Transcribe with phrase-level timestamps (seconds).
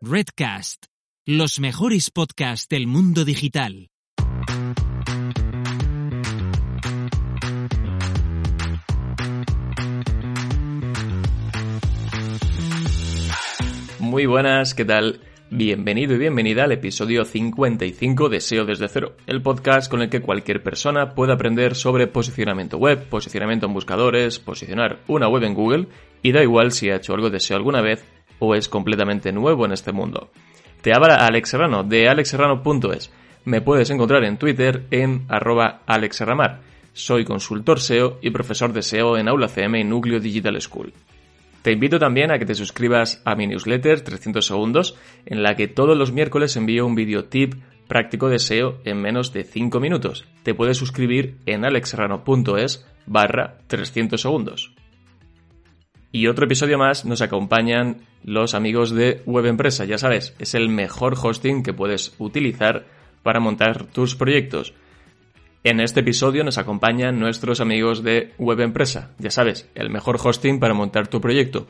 [0.00, 0.84] Redcast,
[1.26, 3.90] los mejores podcasts del mundo digital.
[13.98, 15.20] Muy buenas, ¿qué tal?
[15.50, 20.22] Bienvenido y bienvenida al episodio 55 de SEO desde cero, el podcast con el que
[20.22, 25.88] cualquier persona puede aprender sobre posicionamiento web, posicionamiento en buscadores, posicionar una web en Google
[26.22, 28.04] y da igual si ha hecho algo de SEO alguna vez
[28.38, 30.30] o es completamente nuevo en este mundo.
[30.82, 33.10] Te habla Alex Serrano de alexserrano.es.
[33.44, 35.80] Me puedes encontrar en Twitter en arroba.
[36.92, 40.92] Soy consultor SEO y profesor de SEO en Aula CM y Núcleo Digital School.
[41.62, 44.96] Te invito también a que te suscribas a mi newsletter 300 segundos,
[45.26, 47.54] en la que todos los miércoles envío un video tip
[47.88, 50.24] práctico de SEO en menos de 5 minutos.
[50.44, 54.72] Te puedes suscribir en alexserrano.es barra 300 segundos.
[56.10, 59.84] Y otro episodio más nos acompañan los amigos de Web Empresa.
[59.84, 62.86] Ya sabes, es el mejor hosting que puedes utilizar
[63.22, 64.72] para montar tus proyectos.
[65.64, 69.10] En este episodio nos acompañan nuestros amigos de Web Empresa.
[69.18, 71.66] Ya sabes, el mejor hosting para montar tu proyecto.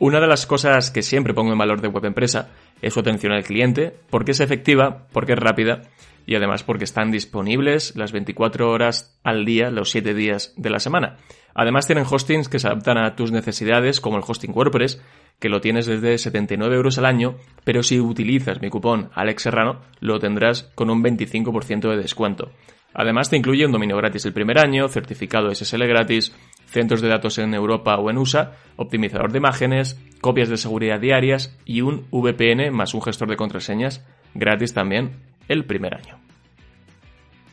[0.00, 2.50] Una de las cosas que siempre pongo en valor de Web Empresa
[2.82, 5.82] es su atención al cliente, porque es efectiva, porque es rápida
[6.26, 10.78] y además porque están disponibles las 24 horas al día, los 7 días de la
[10.80, 11.16] semana.
[11.58, 15.02] Además tienen hostings que se adaptan a tus necesidades, como el hosting WordPress,
[15.40, 19.80] que lo tienes desde 79 euros al año, pero si utilizas mi cupón Alex Serrano,
[19.98, 22.52] lo tendrás con un 25% de descuento.
[22.94, 26.32] Además te incluye un dominio gratis el primer año, certificado SSL gratis,
[26.66, 31.58] centros de datos en Europa o en USA, optimizador de imágenes, copias de seguridad diarias
[31.64, 35.16] y un VPN más un gestor de contraseñas gratis también
[35.48, 36.27] el primer año.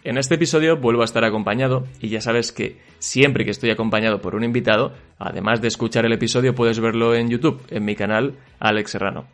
[0.05, 4.21] En este episodio vuelvo a estar acompañado y ya sabes que siempre que estoy acompañado
[4.21, 8.35] por un invitado, además de escuchar el episodio puedes verlo en YouTube, en mi canal
[8.59, 9.25] Alex Serrano.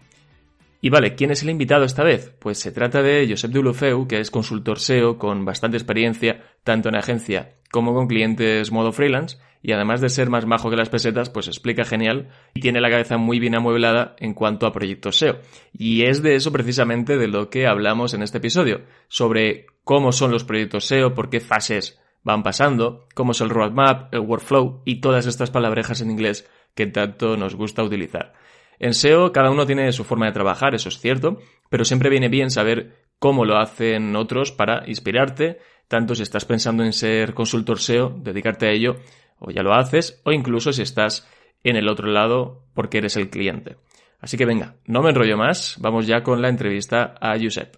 [0.80, 2.34] Y vale, ¿quién es el invitado esta vez?
[2.40, 6.96] Pues se trata de Josep Dulofeu, que es consultor SEO con bastante experiencia tanto en
[6.96, 11.30] agencia como con clientes modo freelance, y además de ser más majo que las pesetas,
[11.30, 15.40] pues explica genial y tiene la cabeza muy bien amueblada en cuanto a proyectos SEO.
[15.72, 20.32] Y es de eso precisamente de lo que hablamos en este episodio, sobre cómo son
[20.32, 25.02] los proyectos SEO, por qué fases van pasando, cómo es el roadmap, el workflow y
[25.02, 28.34] todas estas palabrejas en inglés que tanto nos gusta utilizar.
[28.82, 31.38] En SEO cada uno tiene su forma de trabajar, eso es cierto,
[31.70, 36.84] pero siempre viene bien saber cómo lo hacen otros para inspirarte, tanto si estás pensando
[36.84, 38.96] en ser consultor SEO, dedicarte a ello,
[39.38, 41.30] o ya lo haces, o incluso si estás
[41.64, 43.78] en el otro lado porque eres el cliente.
[44.20, 47.76] Así que venga, no me enrollo más, vamos ya con la entrevista a Josep.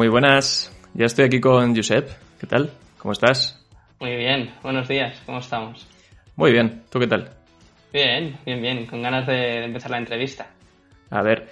[0.00, 2.08] Muy buenas, ya estoy aquí con Josep.
[2.40, 2.70] ¿Qué tal?
[2.96, 3.62] ¿Cómo estás?
[4.00, 5.86] Muy bien, buenos días, ¿cómo estamos?
[6.36, 7.28] Muy bien, ¿tú qué tal?
[7.92, 10.46] Bien, bien, bien, con ganas de empezar la entrevista.
[11.10, 11.50] A ver,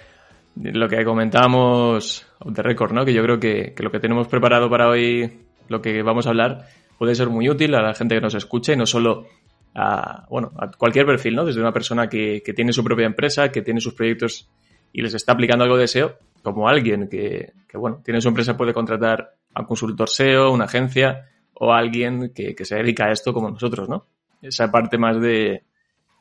[0.55, 3.05] lo que comentábamos de récord, ¿no?
[3.05, 6.65] Que yo creo que, lo que tenemos preparado para hoy, lo que vamos a hablar,
[6.97, 9.27] puede ser muy útil a la gente que nos escucha y no solo
[9.75, 11.45] a, bueno, a cualquier perfil, ¿no?
[11.45, 14.49] Desde una persona que, que tiene su propia empresa, que tiene sus proyectos
[14.91, 18.73] y les está aplicando algo de SEO, como alguien que, bueno, tiene su empresa, puede
[18.73, 23.49] contratar a un consultor SEO, una agencia o alguien que, se dedica a esto como
[23.49, 24.07] nosotros, ¿no?
[24.41, 25.63] Esa parte más de,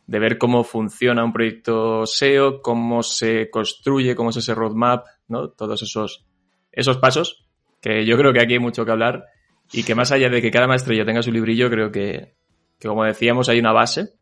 [0.07, 5.51] de ver cómo funciona un proyecto SEO, cómo se construye, cómo es ese roadmap, ¿no?
[5.51, 6.27] Todos esos,
[6.73, 7.47] esos pasos,
[7.81, 9.27] que yo creo que aquí hay mucho que hablar
[9.73, 12.35] y que más allá de que cada maestro ya tenga su librillo, creo que,
[12.79, 14.15] que como decíamos, hay una base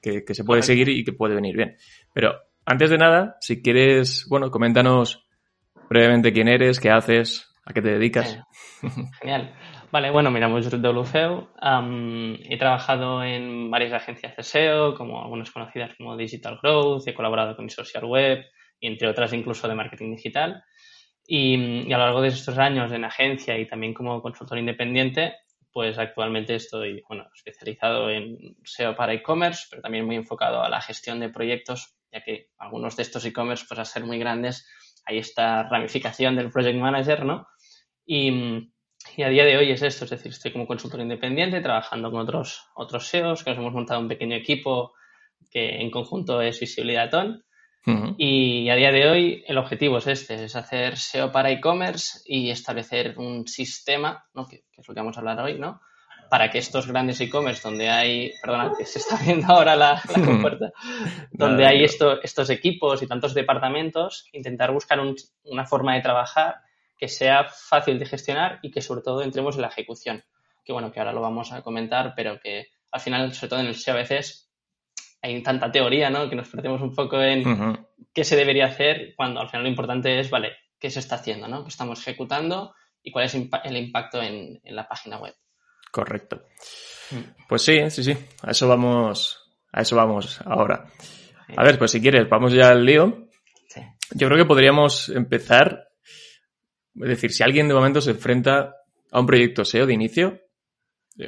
[0.00, 1.76] que, que se puede seguir y que puede venir bien.
[2.14, 2.34] Pero
[2.70, 5.26] antes de nada, si quieres, bueno, coméntanos
[5.88, 8.38] brevemente quién eres, qué haces, a qué te dedicas.
[9.20, 9.52] Genial.
[9.90, 11.48] Vale, bueno, mira, soy Dolufeu.
[11.60, 17.56] he trabajado en varias agencias de SEO, como algunas conocidas como Digital Growth, he colaborado
[17.56, 18.44] con social web
[18.78, 20.62] y entre otras incluso de marketing digital.
[21.26, 25.34] Y, a lo largo de estos años en agencia y también como consultor independiente,
[25.72, 30.80] pues actualmente estoy bueno, especializado en SEO para e-commerce, pero también muy enfocado a la
[30.80, 34.66] gestión de proyectos ya que algunos de estos e-commerce, pues a ser muy grandes,
[35.04, 37.46] hay esta ramificación del project manager, ¿no?
[38.04, 38.72] Y,
[39.22, 42.66] a día de hoy es esto, es decir, estoy como consultor independiente trabajando con otros,
[42.74, 44.92] otros SEOs, que nos hemos montado un pequeño equipo
[45.50, 47.42] que en conjunto es Visibilidad On.
[48.18, 52.50] Y a día de hoy el objetivo es este, es hacer SEO para e-commerce y
[52.50, 54.46] establecer un sistema, ¿no?
[54.46, 55.80] que, es lo que vamos a hablar hoy, ¿no?
[56.30, 60.72] Para que estos grandes e-commerce donde hay, perdona, que se está viendo ahora la, la
[61.32, 65.00] donde hay esto, estos equipos y tantos departamentos, intentar buscar
[65.44, 66.62] una forma de trabajar
[66.96, 70.22] que sea fácil de gestionar y que sobre todo entremos en la ejecución.
[70.64, 73.66] Que bueno, que ahora lo vamos a comentar, pero que al final, sobre todo en
[73.66, 74.50] el SEO a veces
[75.22, 76.28] hay tanta teoría, ¿no?
[76.28, 80.18] Que nos perdemos un poco en qué se debería hacer cuando al final lo importante
[80.18, 81.62] es, vale, qué se está haciendo, ¿no?
[81.62, 85.34] ¿Qué estamos ejecutando y cuál es el impacto en, la página web?
[85.90, 86.44] Correcto.
[87.10, 87.46] Mm.
[87.48, 88.16] Pues sí, sí, sí.
[88.42, 90.86] A eso vamos, a eso vamos ahora.
[91.56, 93.28] A ver, pues si quieres, vamos ya al lío.
[94.12, 95.90] Yo creo que podríamos empezar
[96.94, 98.76] es decir, si alguien de momento se enfrenta
[99.10, 100.40] a un proyecto SEO de inicio,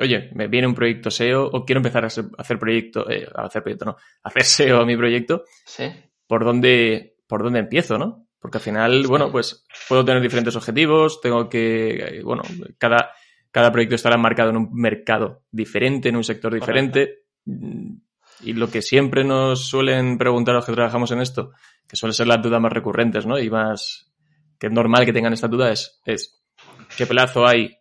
[0.01, 3.63] oye, me viene un proyecto SEO o quiero empezar a hacer proyecto, eh, a hacer
[3.63, 5.85] proyecto, no, a hacer SEO a mi proyecto, sí.
[6.27, 8.29] ¿por dónde, por dónde empiezo, no?
[8.41, 12.43] Porque al final, bueno, pues puedo tener diferentes objetivos, tengo que, eh, bueno,
[12.77, 13.13] cada,
[13.53, 17.27] cada proyecto estará marcado en un mercado diferente, en un sector diferente.
[18.45, 21.53] Y lo que siempre nos suelen preguntar los que trabajamos en esto,
[21.87, 23.39] que suelen ser las dudas más recurrentes, ¿no?
[23.39, 24.11] Y más,
[24.59, 26.43] que es normal que tengan esta duda, es, es
[26.97, 27.77] qué plazo hay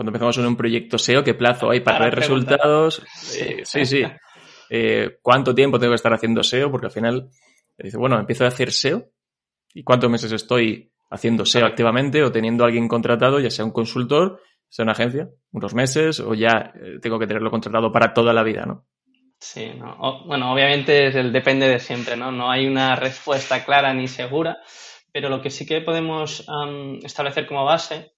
[0.00, 3.02] cuando empezamos en un proyecto SEO, qué plazo hay para, ver resultados.
[3.38, 4.02] Eh, sí, sí.
[4.72, 6.70] Eh, ¿Cuánto tiempo tengo que estar haciendo SEO?
[6.70, 7.28] Porque al final,
[7.76, 9.04] dice, bueno, empiezo a hacer SEO
[9.74, 13.72] y cuántos meses estoy haciendo SEO activamente o teniendo a alguien contratado, ya sea un
[13.72, 14.40] consultor,
[14.70, 18.42] sea una agencia, unos meses o ya eh, tengo que tenerlo contratado para toda la
[18.42, 18.86] vida, ¿no?
[19.38, 20.24] Sí, no.
[20.26, 22.30] bueno, obviamente el depende de siempre, ¿no?
[22.30, 24.58] No hay una respuesta clara ni segura
[25.12, 26.46] pero lo que sí que podemos
[27.02, 28.12] establecer como base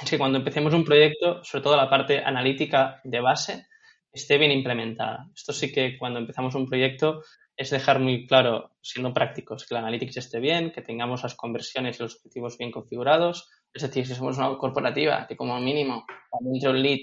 [0.00, 3.66] es que cuando empecemos un proyecto, sobre todo la parte analítica de base,
[4.12, 5.28] esté bien implementada.
[5.34, 7.22] Esto sí que cuando empezamos un proyecto
[7.56, 11.98] es dejar muy claro, siendo prácticos, que la analytics esté bien, que tengamos las conversiones
[11.98, 13.50] y los objetivos bien configurados.
[13.72, 16.06] Es decir, si somos una corporativa, que como mínimo
[16.40, 17.00] entre un lead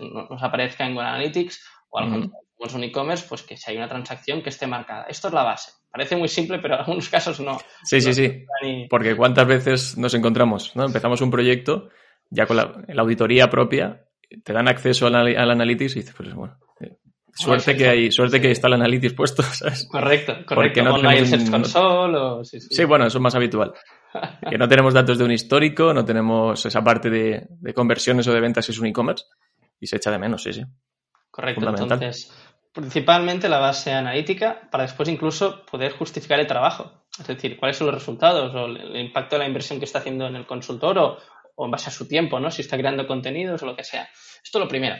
[0.00, 3.88] nos aparezca en Google Analytics o algo somos un e-commerce, pues que si hay una
[3.88, 5.04] transacción que esté marcada.
[5.08, 5.72] Esto es la base.
[5.90, 7.58] Parece muy simple, pero en algunos casos no.
[7.84, 8.46] Sí, sí, sí.
[8.88, 10.86] Porque cuántas veces nos encontramos, ¿no?
[10.86, 11.90] Empezamos un proyecto
[12.30, 14.06] ya con la, auditoría propia,
[14.42, 16.96] te dan acceso al, al analytics y dices, pues bueno, eh,
[17.32, 19.86] suerte que hay, suerte que está el analytics puesto, ¿sabes?
[19.90, 20.54] Correcto, correcto.
[20.54, 22.44] Porque no, hay el Search Console o...
[22.44, 22.84] Sí, sí.
[22.84, 23.74] bueno, eso es más habitual.
[24.50, 28.32] que no tenemos datos de un histórico, no tenemos esa parte de, de conversiones o
[28.32, 29.24] de ventas si es un e-commerce
[29.80, 30.64] y se echa de menos, sí, sí.
[31.30, 32.32] Correcto, entonces
[32.74, 37.06] principalmente la base analítica para después incluso poder justificar el trabajo.
[37.18, 40.26] Es decir, cuáles son los resultados o el impacto de la inversión que está haciendo
[40.26, 41.18] en el consultor o,
[41.64, 42.50] en base a su tiempo, ¿no?
[42.50, 44.08] Si está creando contenidos o lo que sea.
[44.42, 44.96] Esto es lo primero.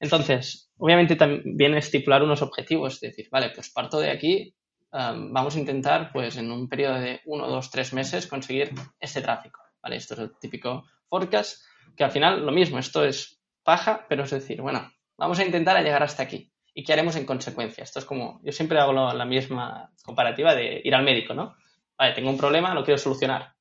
[0.00, 4.52] Entonces, obviamente también estipular unos objetivos, es decir, vale, pues parto de aquí,
[4.94, 9.60] vamos a intentar, pues en un periodo de uno, dos, tres meses conseguir este tráfico,
[9.82, 9.96] ¿vale?
[9.96, 11.62] Esto es el típico forecast,
[11.96, 15.82] que al final lo mismo, esto es paja, pero es decir, bueno, vamos a intentar
[15.82, 17.82] llegar hasta aquí y qué haremos en consecuencia.
[17.82, 21.56] Esto es como, yo siempre hago la misma comparativa de ir al médico, ¿no?
[21.98, 23.54] Vale, tengo un problema, lo quiero solucionar.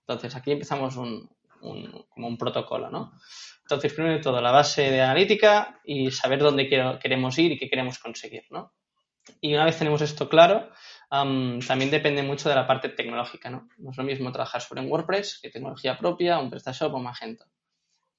[0.00, 1.28] Entonces, aquí empezamos un,
[1.60, 3.12] como un protocolo, ¿no?
[3.62, 7.68] Entonces, primero de todo, la base de analítica y saber dónde queremos ir y qué
[7.68, 8.72] queremos conseguir, ¿no?
[9.40, 10.70] Y una vez tenemos esto claro,
[11.10, 13.68] también depende mucho de la parte tecnológica, ¿no?
[13.78, 17.46] No es lo mismo trabajar sobre un WordPress que tecnología propia, un PrestaShop o Magento.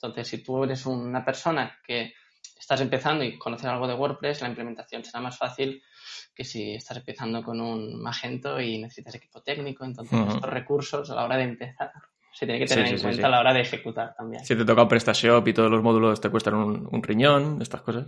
[0.01, 2.13] Entonces, si tú eres una persona que
[2.57, 5.83] estás empezando y conoces algo de WordPress, la implementación será más fácil
[6.33, 9.83] que si estás empezando con un Magento y necesitas equipo técnico.
[9.83, 11.91] Entonces, estos recursos a la hora de empezar
[12.39, 14.45] se tiene que tener en cuenta a la hora de ejecutar también.
[14.45, 18.05] Si te toca PrestaShop y todos los módulos te cuestan un, riñón, estas cosas.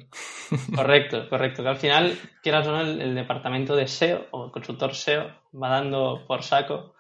[0.73, 1.63] Correcto, correcto.
[1.63, 5.67] Que al final, quieras o no, el, departamento de SEO o el consultor SEO va
[5.67, 6.95] dando por saco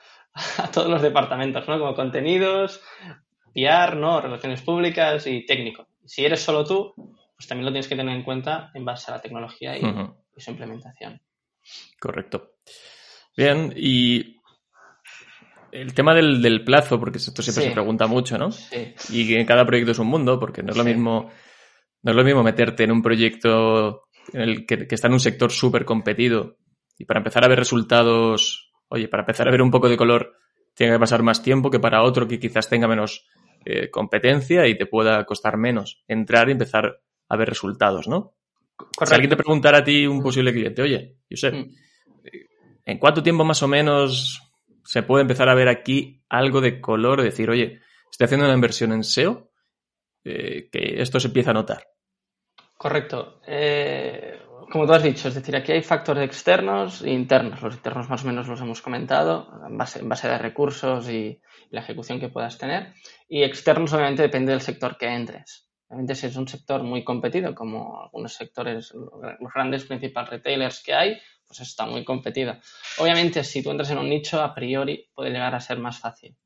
[0.57, 1.79] a todos los departamentos, ¿no?
[1.79, 2.81] Como contenidos,
[3.53, 4.19] PR, ¿no?
[4.19, 5.87] Relaciones públicas y técnico.
[6.03, 6.93] Si eres solo tú,
[7.37, 9.81] pues también lo tienes que tener en cuenta en base a la tecnología y,
[10.35, 11.21] su implementación.
[11.97, 12.55] Correcto.
[13.37, 14.40] Bien, y
[15.71, 18.51] el tema del, plazo, porque esto siempre se pregunta mucho, ¿no?
[18.51, 18.93] Sí.
[19.09, 21.31] Y que cada proyecto es un mundo, porque no es lo mismo,
[22.03, 25.51] no es lo mismo meterte en un proyecto en el que, está en un sector
[25.51, 26.57] súper competido
[26.97, 30.33] y para empezar a ver resultados, oye, para empezar a ver un poco de color,
[30.75, 33.27] tiene que pasar más tiempo que para otro que quizás tenga menos
[33.65, 38.35] eh, competencia y te pueda costar menos entrar y empezar a ver resultados, ¿no?
[39.05, 41.69] Si alguien te preguntara a ti, un posible cliente, oye, Josep, mm.
[42.85, 44.50] ¿en cuánto tiempo más o menos
[44.83, 47.21] se puede empezar a ver aquí algo de color?
[47.21, 49.51] Decir, oye, estoy haciendo una inversión en SEO,
[50.23, 51.87] eh, que esto se empieza a notar.
[52.77, 53.41] Correcto.
[53.45, 54.39] Eh,
[54.71, 57.61] como tú has dicho, es decir, aquí hay factores externos e internos.
[57.61, 61.41] Los internos más o menos los hemos comentado, en base, en base a recursos y
[61.69, 62.93] la ejecución que puedas tener.
[63.27, 65.67] Y externos obviamente depende del sector que entres.
[65.87, 70.93] Obviamente, si es un sector muy competido, como algunos sectores, los grandes principales retailers que
[70.93, 71.17] hay,
[71.51, 72.57] pues está muy competido.
[72.97, 76.37] Obviamente, si tú entras en un nicho, a priori puede llegar a ser más fácil.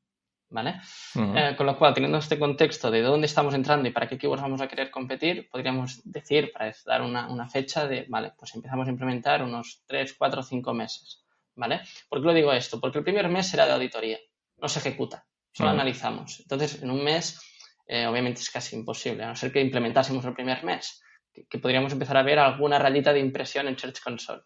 [0.48, 0.80] ¿Vale?
[1.16, 4.42] Eh, con lo cual, teniendo este contexto de dónde estamos entrando y para qué keywords
[4.42, 8.86] vamos a querer competir, podríamos decir, para dar una, una fecha de, vale, pues empezamos
[8.86, 11.24] a implementar unos 3, 4, 5 meses.
[11.56, 11.80] ¿Vale?
[12.08, 12.80] ¿Por qué lo digo esto?
[12.80, 14.18] Porque el primer mes será de auditoría,
[14.58, 16.40] no se ejecuta, solo analizamos.
[16.40, 17.40] Entonces, en un mes,
[17.86, 21.02] eh, obviamente es casi imposible, a no ser que implementásemos el primer mes,
[21.48, 24.42] que, podríamos empezar a ver alguna rayita de impresión en Search Console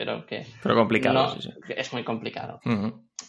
[0.00, 1.36] pero que pero complicado,
[1.68, 2.58] es muy complicado.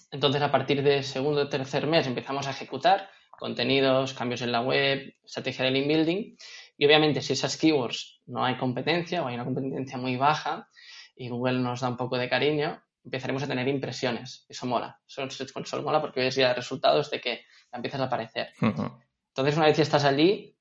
[0.09, 4.61] Entonces, a partir del segundo o tercer mes empezamos a ejecutar contenidos, cambios en la
[4.61, 6.37] web, estrategia de link building
[6.77, 10.69] y obviamente si esas keywords no hay competencia o hay una competencia muy baja
[11.13, 14.45] y Google nos da un poco de cariño, empezaremos a tener impresiones.
[14.47, 14.97] Eso mola.
[15.05, 18.53] Eso Search Console mola porque ves ya resultados de que empiezas a aparecer.
[18.61, 20.55] Entonces, una vez que estás allí,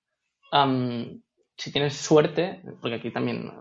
[1.57, 3.53] si tienes suerte, porque aquí también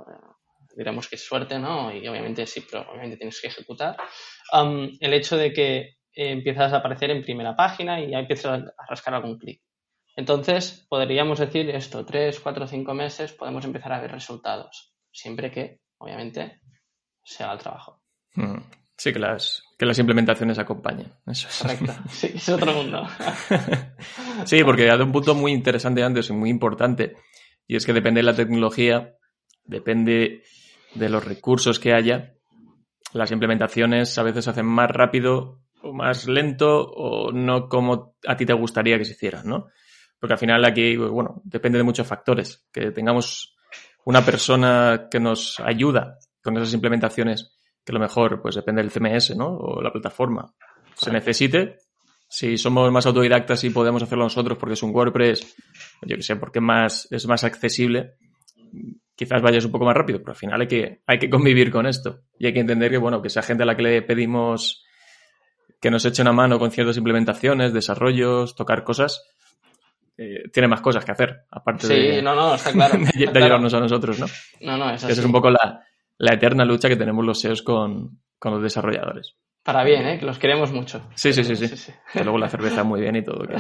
[0.80, 1.94] digamos que es suerte, ¿no?
[1.94, 3.98] Y obviamente sí, pero obviamente tienes que ejecutar.
[4.54, 8.86] el hecho de que eh, empiezas a aparecer en primera página y ya empiezas a
[8.88, 9.62] rascar algún clic.
[10.16, 15.82] Entonces, podríamos decir esto, tres, cuatro, cinco meses podemos empezar a ver resultados, siempre que,
[15.98, 16.62] obviamente,
[17.24, 18.02] sea el trabajo.
[18.36, 18.60] Mm.
[18.96, 21.14] Sí, que las, que las implementaciones acompañen.
[21.26, 21.60] Eso es.
[21.62, 21.94] Correcto.
[22.10, 23.06] Sí, es otro mundo.
[24.46, 27.16] sí, porque hay un punto muy interesante antes y muy importante,
[27.68, 29.16] y es que depende de la tecnología,
[29.64, 30.44] depende
[30.96, 32.36] de los recursos que haya,
[33.14, 38.36] las implementaciones a veces se hacen más rápido o más lento o no como a
[38.36, 39.68] ti te gustaría que se hicieran, ¿no?
[40.20, 42.68] Porque al final aquí, bueno, depende de muchos factores.
[42.72, 43.56] Que tengamos
[44.06, 49.36] una persona que nos ayuda con esas implementaciones, que lo mejor, pues depende del CMS,
[49.38, 49.48] ¿no?
[49.48, 50.54] O la plataforma.
[50.96, 51.78] Se necesite.
[52.28, 55.56] Si somos más autodidactas y podemos hacerlo nosotros porque es un WordPress,
[56.04, 58.18] yo que sé, porque más, es más accesible,
[59.20, 61.86] quizás vayas un poco más rápido, pero al final hay que, hay que convivir con
[61.86, 62.22] esto.
[62.40, 64.86] Y hay que entender que, bueno, que esa gente a la que le pedimos
[65.82, 69.22] que nos eche una mano con ciertas implementaciones, desarrollos, tocar cosas,
[70.18, 73.82] eh, tiene más cosas que hacer, aparte de, no, no, está claro, de, ayudarnos a
[73.82, 74.28] nosotros, ¿no?
[74.62, 75.84] No, no, es Esa es un poco la,
[76.34, 79.36] eterna lucha que tenemos los SEOs con, los desarrolladores.
[79.64, 80.18] Para bien, ¿eh?
[80.18, 81.10] Que los queremos mucho.
[81.16, 81.92] Sí, sí, sí, sí.
[82.14, 83.46] Que luego la cerveza muy bien y todo.
[83.46, 83.58] Que,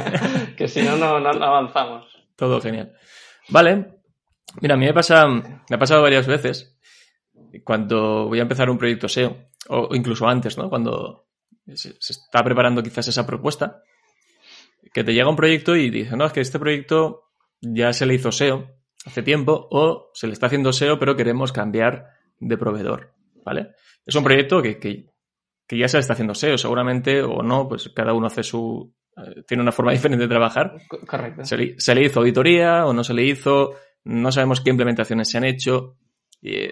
[0.56, 2.06] que si no, no, no avanzamos.
[2.34, 2.94] Todo genial.
[3.50, 4.01] Vale,
[4.60, 6.76] Mira, a mí me, pasa, me ha pasado varias veces
[7.64, 9.36] cuando voy a empezar un proyecto SEO,
[9.68, 10.68] o incluso antes, ¿no?
[10.68, 11.26] Cuando
[11.74, 13.82] se, está preparando quizás esa propuesta,
[14.92, 17.30] que te llega un proyecto y dice, no, es que este proyecto
[17.60, 18.68] ya se le hizo SEO
[19.04, 23.74] hace tiempo o se le está haciendo SEO pero queremos cambiar de proveedor, ¿vale?
[24.04, 25.08] Es un proyecto que, que,
[25.70, 28.94] ya se le está haciendo SEO, seguramente o no, pues cada uno hace su...
[29.16, 30.74] Eh, tiene una forma diferente de trabajar.
[31.06, 31.44] Correcto.
[31.44, 35.44] se le hizo auditoría o no se le hizo, no sabemos qué implementaciones se han
[35.44, 35.96] hecho,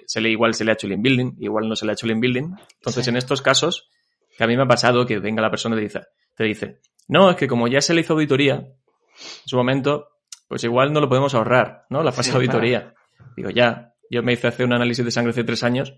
[0.06, 2.06] se le, igual se le ha hecho el inbuilding, igual no se le ha hecho
[2.06, 2.56] el inbuilding.
[2.75, 3.88] Entonces, en estos casos,
[4.37, 6.00] que a mí me ha pasado que venga la persona y te dice,
[6.37, 10.08] te dice, no, es que como ya se le hizo auditoría, en su momento,
[10.49, 12.02] pues igual no lo podemos ahorrar, ¿no?
[12.02, 12.94] La fase de auditoría.
[13.37, 15.94] Digo, ya, yo me hice hacer un análisis de sangre hace tres años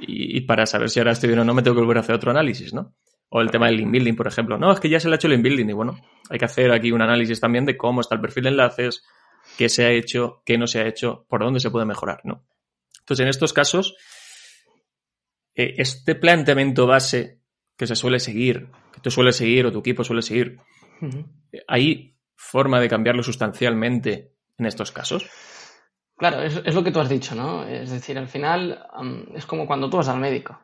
[0.00, 2.14] y, para saber si ahora estoy bien o no me tengo que volver a hacer
[2.14, 2.94] otro análisis, ¿no?
[3.30, 4.58] O el tema del link building, por ejemplo.
[4.58, 6.00] No, es que ya se le ha hecho el link building y bueno,
[6.30, 9.04] hay que hacer aquí un análisis también de cómo está el perfil de enlaces,
[9.58, 12.46] qué se ha hecho, qué no se ha hecho, por dónde se puede mejorar, ¿no?
[13.00, 13.96] Entonces, en estos casos,
[15.52, 17.40] eh, este planteamiento base
[17.76, 20.60] que se suele seguir, que tú sueles seguir o tu equipo suele seguir,
[21.66, 25.28] ¿hay forma de cambiarlo sustancialmente en estos casos?
[26.16, 27.64] Claro, es, lo que tú has dicho, ¿no?
[27.66, 28.86] Es decir, al final
[29.34, 30.60] es como cuando tú vas al médico.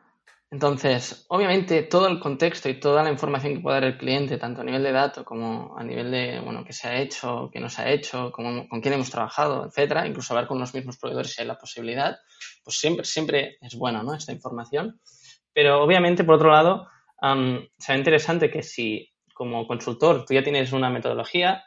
[0.54, 4.60] Entonces, obviamente, todo el contexto y toda la información que puede dar el cliente, tanto
[4.60, 7.68] a nivel de datos como a nivel de, bueno, qué se ha hecho, qué no
[7.68, 11.42] se ha hecho, con quién hemos trabajado, etcétera, incluso hablar con los mismos proveedores si
[11.42, 12.16] hay la posibilidad,
[12.62, 14.14] pues siempre, siempre es bueno, ¿no?
[14.14, 15.00] Esta información.
[15.52, 16.86] Pero obviamente, por otro lado,
[17.76, 21.64] será interesante que si como consultor tú ya tienes una metodología,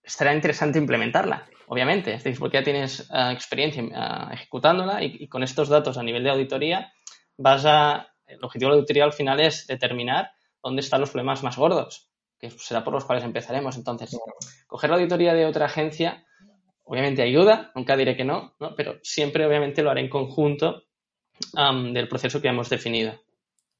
[0.00, 2.20] estará interesante implementarla, obviamente.
[2.24, 6.30] Es porque ya tienes ah, experiencia ah, ejecutándola y, con estos datos a nivel de
[6.30, 6.92] auditoría
[7.36, 10.30] vas a, el objetivo de la auditoría al final es determinar
[10.62, 13.76] dónde están los problemas más gordos, que será por los cuales empezaremos.
[13.76, 14.16] Entonces,
[14.66, 16.24] coger la auditoría de otra agencia,
[16.84, 18.74] obviamente ayuda, nunca diré que no, ¿no?
[18.74, 20.84] pero siempre obviamente lo haré en conjunto
[21.92, 23.20] del proceso que hemos definido,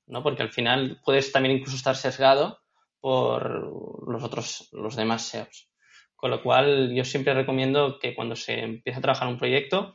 [0.06, 0.22] ¿no?
[0.22, 2.58] Porque al final puedes también incluso estar sesgado
[3.00, 5.68] por los otros, los demás SEOs.
[6.16, 9.94] Con lo cual, yo siempre recomiendo que cuando se empiece a trabajar un proyecto,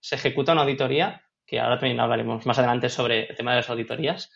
[0.00, 3.70] se ejecuta una auditoría que ahora también hablaremos más adelante sobre el tema de las
[3.70, 4.30] auditorías.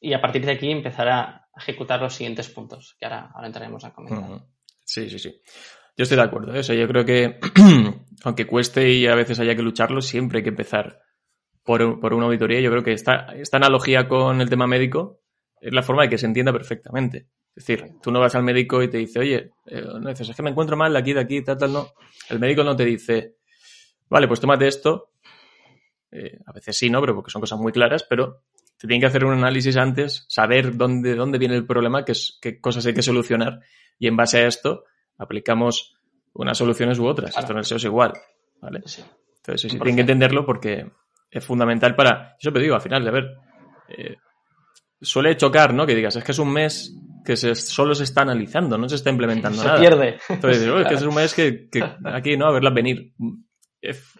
[0.00, 3.84] y a partir de aquí empezar a ejecutar los siguientes puntos, que ahora, ahora entraremos
[3.84, 4.42] a comentar.
[4.84, 5.40] Sí, sí, sí.
[5.96, 6.54] Yo estoy de acuerdo.
[6.54, 7.38] Eso, yo creo que,
[8.24, 11.00] aunque cueste y a veces haya que lucharlo, siempre hay que empezar
[11.62, 12.60] por, por una auditoría.
[12.60, 15.20] Yo creo que esta, esta analogía con el tema médico
[15.58, 17.28] es la forma de que se entienda perfectamente.
[17.56, 20.36] Es decir, tú no vas al médico y te dice, oye, eh, no dices, es
[20.36, 21.86] que me encuentro mal de aquí, de aquí, tal, tal, no.
[22.28, 23.36] El médico no te dice,
[24.10, 25.13] vale, pues tómate esto.
[26.16, 27.00] Eh, a veces sí, ¿no?
[27.00, 28.42] Pero porque son cosas muy claras, pero
[28.78, 32.38] te tienen que hacer un análisis antes, saber dónde, dónde viene el problema, qué, es,
[32.40, 33.60] qué cosas hay que solucionar
[33.98, 34.84] y en base a esto
[35.18, 35.96] aplicamos
[36.34, 37.36] unas soluciones u otras.
[37.36, 38.12] Esto en el SEO es igual,
[38.60, 38.78] ¿vale?
[38.78, 40.88] Entonces, sí, tienen que entenderlo porque
[41.30, 42.30] es fundamental para...
[42.34, 43.36] Yo siempre digo, al final, de ver,
[43.88, 44.16] eh,
[45.00, 45.84] suele chocar, ¿no?
[45.84, 48.96] Que digas, es que es un mes que se, solo se está analizando, no se
[48.96, 49.80] está implementando Se nada.
[49.80, 50.18] pierde.
[50.28, 52.46] Entonces, es que es un mes que, que aquí, ¿no?
[52.46, 53.12] A verla venir.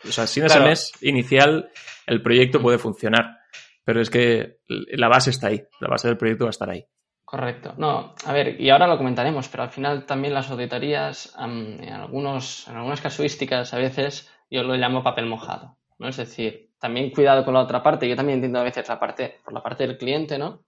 [0.09, 0.71] O sea, sin ese Claro.
[0.71, 1.71] mes inicial,
[2.07, 3.39] el proyecto puede funcionar.
[3.85, 5.63] Pero es que la base está ahí.
[5.81, 6.85] La base del proyecto va a estar ahí.
[7.25, 7.75] Correcto.
[7.79, 12.69] No, a ver, y ahora lo comentaremos, pero al final también las auditorías, en, algunos,
[12.69, 16.09] en algunas casuísticas, a veces yo lo llamo papel mojado, ¿no?
[16.09, 18.09] Es decir, también cuidado con la otra parte.
[18.09, 20.65] Yo también entiendo a veces la parte, por la parte del cliente, ¿no?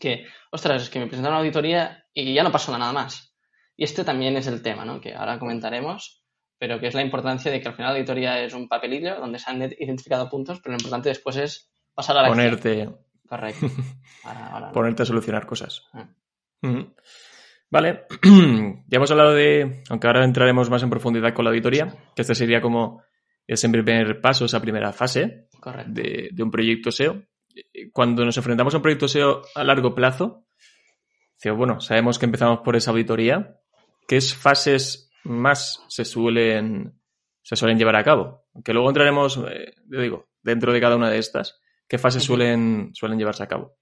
[0.00, 3.34] Que, ostras, es que me presentan una auditoría y ya no pasó nada más.
[3.76, 5.00] Y este también es el tema, ¿no?
[5.00, 6.23] Que ahora comentaremos,
[6.58, 9.38] pero que es la importancia de que al final la auditoría es un papelillo donde
[9.38, 12.46] se han identificado puntos, pero lo importante después es pasar a la acción.
[12.50, 12.88] Ponerte,
[13.28, 13.66] Correcto.
[14.24, 15.82] Ahora- ahora- ponerte a solucionar cosas.
[15.92, 16.08] Ah.
[17.70, 22.22] Vale, ya hemos hablado de, aunque ahora entraremos más en profundidad con la auditoría, que
[22.22, 23.02] este sería como
[23.46, 25.48] ese primer paso, esa primera fase
[25.88, 27.22] de, de un proyecto SEO.
[27.92, 30.46] Cuando nos enfrentamos a un proyecto SEO a largo plazo,
[31.36, 33.58] dice, bueno, sabemos que empezamos por esa auditoría.
[34.06, 36.98] ¿Qué fases más se suelen,
[37.42, 38.44] se suelen llevar a cabo?
[38.64, 42.90] Que luego entraremos, eh, yo digo, dentro de cada una de estas, ¿qué fases suelen,
[42.94, 43.76] suelen llevarse a cabo?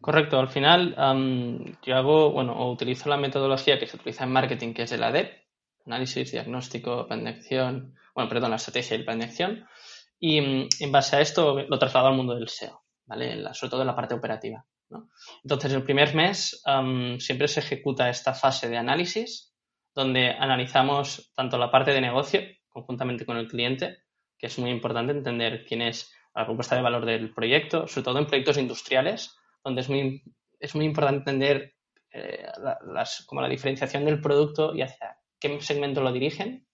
[0.00, 4.32] Correcto, al final am, yo hago, bueno, o utilizo la metodología que se utiliza en
[4.32, 5.30] marketing, que es el ADEP,
[5.86, 9.64] análisis, diagnóstico, plan de acción, bueno, perdón, la estrategia y el plan de acción,
[10.18, 13.36] y mm, en base a esto lo traslado al mundo del SEO, ¿vale?
[13.36, 15.08] La- sobre todo en la parte operativa, ¿no?
[15.44, 19.51] Entonces, el primer mes am, siempre se ejecuta esta fase de análisis,
[19.94, 23.98] donde analizamos tanto la parte de negocio, conjuntamente con el cliente,
[24.38, 28.18] que es muy importante entender quién es la propuesta de valor del proyecto, sobre todo
[28.18, 30.22] en proyectos industriales, donde es muy,
[30.58, 31.74] es muy importante entender
[32.10, 36.66] eh, la- las, como la diferenciación del producto y hacia qué segmento lo dirigen.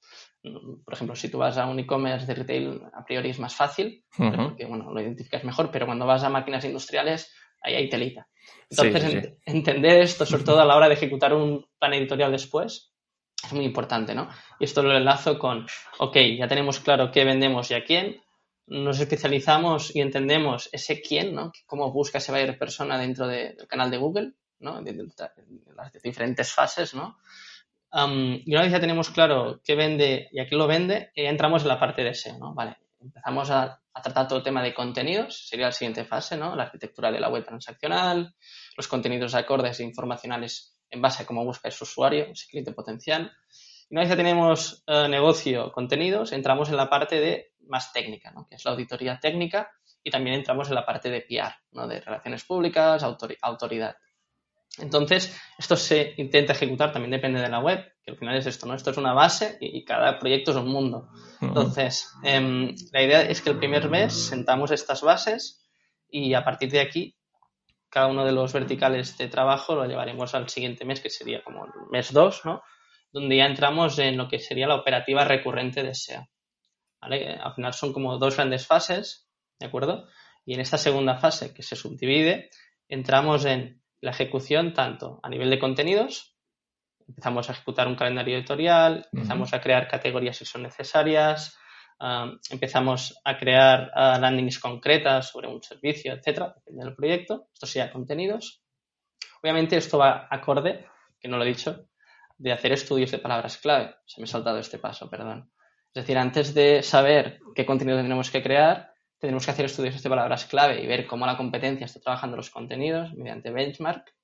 [0.85, 4.04] Por ejemplo, si tú vas a un e-commerce de retail, a priori es más fácil,
[4.16, 4.37] ¿vale?
[4.37, 4.48] Ujú.
[4.50, 8.28] porque bueno, lo identificas mejor, pero cuando vas a máquinas industriales, ahí hay telita.
[8.70, 9.16] Entonces, sí, sí.
[9.16, 12.88] ent- entender esto, sobre todo a la hora de ejecutar un plan editorial después,
[13.44, 14.29] es muy importante, ¿no?
[14.59, 15.66] Y esto lo enlazo con,
[15.98, 18.20] ok, ya tenemos claro qué vendemos y a quién,
[18.66, 21.53] nos especializamos y entendemos ese quién, ¿no?
[21.66, 24.83] Cómo busca esa buyer persona dentro de- del canal de Google, ¿no?
[24.83, 25.07] De, de-
[25.77, 27.18] las diferentes fases, ¿no?
[28.44, 31.62] Y una vez ya tenemos claro qué vende y a quién lo vende, ya entramos
[31.62, 32.53] en la parte de SEO, ¿no?
[32.55, 36.55] Vale, empezamos a, a tratar todo el tema de contenidos, sería la siguiente fase, ¿no?
[36.55, 38.35] La arquitectura de la web transaccional,
[38.77, 43.33] los contenidos acordes e informacionales en base a cómo busca ese usuario, ese cliente potencial.
[43.90, 48.31] Y una vez ya tenemos eh, negocio, contenidos, entramos en la parte de más técnica,
[48.31, 48.46] ¿no?
[48.48, 49.70] que es la auditoría técnica,
[50.03, 51.87] y también entramos en la parte de PR, ¿no?
[51.87, 53.96] de relaciones públicas, autori- autoridad.
[54.79, 58.64] Entonces, esto se intenta ejecutar, también depende de la web, que al final es esto,
[58.66, 58.74] ¿no?
[58.74, 61.09] Esto es una base y, y cada proyecto es un mundo.
[61.40, 65.66] Entonces, em, la idea es que el primer mes sentamos estas bases
[66.09, 67.16] y a partir de aquí,
[67.90, 71.64] cada uno de los verticales de trabajo lo llevaremos al siguiente mes, que sería como
[71.64, 72.62] el mes 2, ¿no?
[73.12, 75.92] Donde ya entramos en lo que sería la operativa recurrente de.
[77.01, 77.38] ¿Vale?
[77.40, 80.09] Al final son como dos grandes fases, ¿de acuerdo?
[80.44, 82.51] Y en esta segunda fase, que se subdivide,
[82.88, 86.37] entramos en la ejecución tanto a nivel de contenidos,
[87.07, 91.57] empezamos a ejecutar un calendario editorial, empezamos a crear categorías si son necesarias,
[92.51, 97.49] empezamos a crear ah, landings concretas sobre un servicio, etcétera, depende del proyecto.
[97.53, 98.63] Esto sería contenidos.
[99.43, 100.87] Obviamente esto va acorde,
[101.21, 101.89] que no lo he dicho,
[102.37, 103.97] de hacer estudios de palabras clave.
[104.07, 105.51] Se me ha saltado este paso, perdón.
[105.95, 110.09] Es decir, antes de saber qué contenido tenemos que crear, tenemos que hacer estudios de
[110.09, 114.15] palabras clave y ver cómo la competencia está trabajando los contenidos mediante benchmark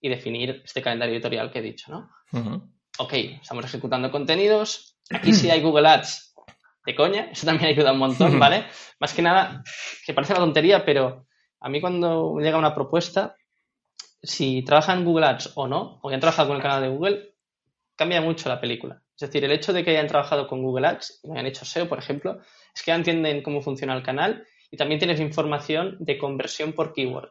[0.00, 2.10] y definir este calendario editorial que he dicho, ¿no?
[2.32, 2.70] Ujú.
[2.98, 4.96] Ok, estamos ejecutando contenidos.
[5.10, 6.25] Aquí sí hay Google Ads
[6.86, 8.66] de coña, eso también ayuda un montón, ¿vale?
[9.00, 9.62] Más que nada,
[10.04, 11.26] que parece una tontería, pero
[11.60, 13.36] a mí cuando me llega una propuesta,
[14.22, 17.34] si trabajan Google Ads o no, o ya han trabajado con el canal de Google,
[17.96, 19.02] cambia mucho la película.
[19.14, 21.64] Es decir, el hecho de que hayan trabajado con Google Ads y no hayan hecho
[21.64, 22.40] SEO, por ejemplo,
[22.74, 26.92] es que ya entienden cómo funciona el canal y también tienes información de conversión por
[26.92, 27.30] keyword.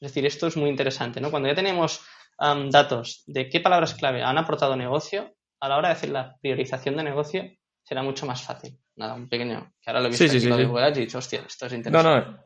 [0.00, 1.30] Es decir, esto es muy interesante, ¿no?
[1.30, 2.02] Cuando ya tenemos
[2.38, 6.96] datos de qué palabras clave han aportado negocio, a la hora de hacer la priorización
[6.96, 7.57] de negocio
[7.88, 8.78] será mucho más fácil.
[8.96, 10.64] Nada, un pequeño, que ahora lo he visto sí, sí, de.
[10.66, 12.30] Google y he dicho, hostia, esto es interesante.
[12.30, 12.38] No, no.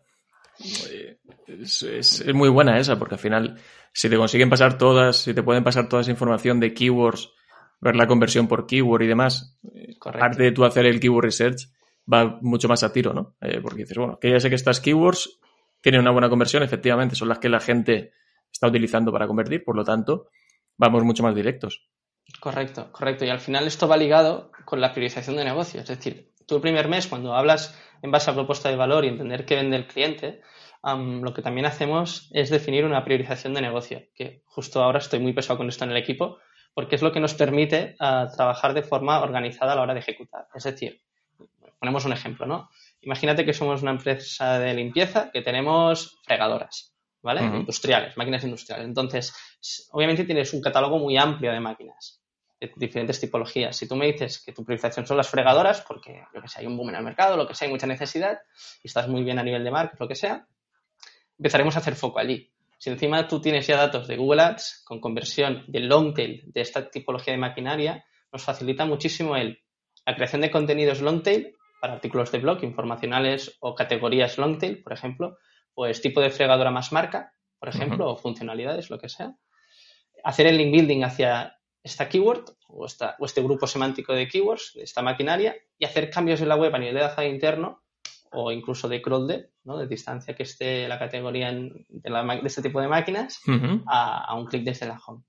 [1.46, 3.58] Es, es- es muy buena esa, porque al final,
[3.92, 7.30] si te consiguen pasar todas, si te pueden pasar toda esa información de keywords,
[7.80, 9.58] ver la conversión por keyword y demás,
[9.98, 10.24] Correcto.
[10.24, 11.68] aparte de tú hacer el keyword research,
[12.12, 13.36] va mucho más a tiro, ¿no?
[13.40, 15.40] Eh, porque dices, bueno, que ya sé que estas keywords
[15.80, 18.12] tienen una buena conversión, efectivamente, son las que la gente
[18.52, 20.28] está utilizando para convertir, por lo tanto,
[20.76, 21.88] vamos mucho más directos.
[22.40, 23.24] Correcto, correcto.
[23.24, 25.80] Y al final esto va ligado con la priorización de negocio.
[25.80, 29.08] Es decir, tú el primer mes, cuando hablas en base a propuesta de valor y
[29.08, 30.40] entender qué vende el cliente,
[30.84, 35.32] lo que también hacemos es definir una priorización de negocio, que justo ahora estoy muy
[35.32, 36.38] pesado con esto en el equipo,
[36.74, 40.00] porque es lo que nos permite ah, trabajar de forma organizada a la hora de
[40.00, 40.48] ejecutar.
[40.54, 41.00] Es decir,
[41.78, 42.70] ponemos un ejemplo, ¿no?
[43.02, 47.42] Imagínate que somos una empresa de limpieza que tenemos fregadoras, ¿vale?
[47.42, 48.86] Industriales, máquinas industriales.
[48.86, 52.21] Entonces, obviamente tienes un catálogo muy amplio de máquinas
[52.76, 53.76] diferentes tipologías.
[53.76, 56.66] Si tú me dices que tu priorización son las fregadoras, porque yo que sé, hay
[56.66, 58.38] un boom en el mercado, lo que sea, hay mucha necesidad,
[58.82, 60.46] y estás muy bien a nivel de marketing, lo que sea,
[61.38, 62.50] empezaremos a hacer foco allí.
[62.78, 66.60] Si encima tú tienes ya datos de Google Ads con conversión de long tail de
[66.60, 69.62] esta tipología de maquinaria, nos facilita muchísimo el,
[70.04, 74.82] la creación de contenidos long tail para artículos de blog, informacionales o categorías long tail,
[74.82, 75.38] por ejemplo,
[75.74, 79.34] pues tipo de fregadora más marca, por ejemplo, o funcionalidades, lo que sea.
[80.24, 84.72] Hacer el link building hacia esta keyword o, esta, o este grupo semántico de keywords
[84.74, 87.82] de esta maquinaria y hacer cambios en la web a nivel de enlace interno
[88.30, 89.76] o incluso de crawled, ¿no?
[89.76, 93.40] de distancia que esté la categoría en- de, la ma- de este tipo de máquinas
[93.86, 95.22] a, a un clic desde la home.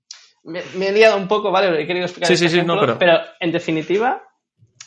[0.44, 1.82] Me, me he liado un poco, ¿vale?
[1.82, 4.22] He querido explicar Sí, este sí, sí, no, ejemplo, pero- en definitiva,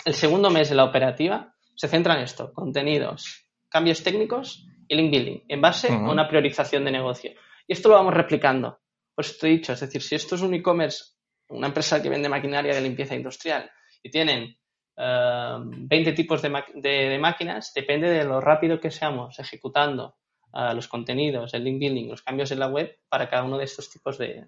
[0.06, 5.12] el segundo mes de la operativa se centra en esto, contenidos, cambios técnicos y link
[5.12, 7.32] building, en base a una priorización de negocio.
[7.67, 8.80] Y esto lo vamos replicando.
[9.13, 11.03] Pues esto he dicho, es decir, si esto es un e-commerce,
[11.49, 13.69] una empresa que vende maquinaria de limpieza industrial
[14.03, 14.55] y tienen
[14.97, 20.15] eh, 20 tipos de, de- de máquinas, depende de lo rápido que seamos ejecutando
[20.53, 23.65] eh, los contenidos, el link building, los cambios en la web para cada uno de
[23.65, 24.45] estos tipos de,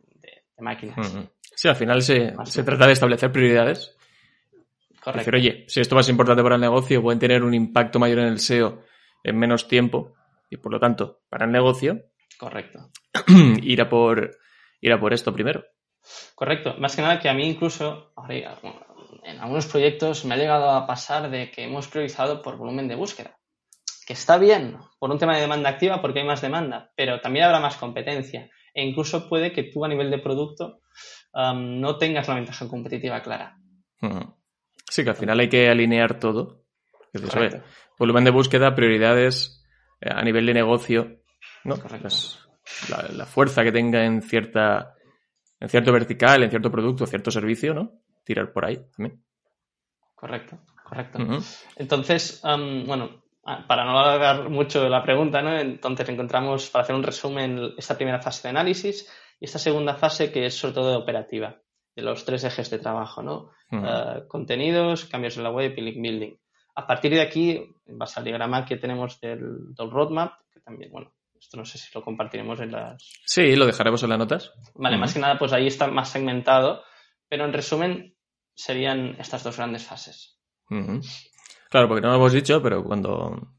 [0.58, 1.16] máquinas.
[1.56, 3.96] Sí, al final se, Más se trata de establecer prioridades.
[5.02, 5.32] Correcto.
[5.32, 8.20] Decir, oye, si esto a ser importante para el negocio, pueden tener un impacto mayor
[8.20, 8.84] en el SEO
[9.24, 10.16] en menos tiempo
[10.50, 12.02] y por lo tanto, para el negocio,
[12.38, 12.90] Correcto.
[13.62, 14.32] ir a por,
[14.82, 15.64] ir a por esto primero.
[16.36, 16.76] Correcto.
[16.80, 18.14] Más que nada que a mí incluso
[19.24, 22.96] en algunos proyectos me ha llegado a pasar de que hemos priorizado por volumen de
[22.96, 23.38] búsqueda.
[24.06, 27.46] Que está bien por un tema de demanda activa porque hay más demanda, pero también
[27.46, 28.50] habrá más competencia.
[28.74, 30.82] E incluso puede que tú a nivel de producto
[31.34, 33.58] no tengas la ventaja competitiva clara.
[34.90, 36.64] Sí, que al final hay que alinear todo.
[37.14, 37.62] Oye,
[37.98, 39.64] volumen de búsqueda, prioridades
[40.02, 41.22] eh, a nivel de negocio,
[41.64, 41.76] ¿no?
[41.80, 42.04] Correcto.
[42.04, 42.40] Pues,
[42.90, 44.96] la, la fuerza que tenga en cierta
[45.60, 47.92] en cierto vertical, en cierto producto, cierto servicio, ¿no?
[48.24, 49.24] Tirar por ahí también.
[50.16, 50.60] Correcto.
[50.84, 51.20] Correcto.
[51.76, 53.22] Entonces, am, bueno,
[53.68, 55.58] para no alargar mucho la pregunta, ¿no?
[55.58, 59.08] Entonces encontramos, para hacer un resumen, esta primera fase de análisis
[59.40, 61.58] y esta segunda fase que es sobre todo de operativa,
[61.96, 63.52] de los tres ejes de trabajo, ¿no?
[63.72, 66.36] Eh, contenidos, cambios en la web y link building.
[66.76, 70.92] A partir de aquí, en base al diagrama que tenemos del, del roadmap, que también,
[70.92, 73.02] bueno, esto no sé si lo compartiremos en las...
[73.26, 74.54] Sí, lo dejaremos en las notas.
[74.76, 76.84] Vale, más que nada, pues ahí está más segmentado,
[77.28, 78.16] pero en resumen
[78.54, 80.40] serían estas dos grandes fases.
[81.70, 83.54] Claro, porque no lo hemos dicho, pero cuando,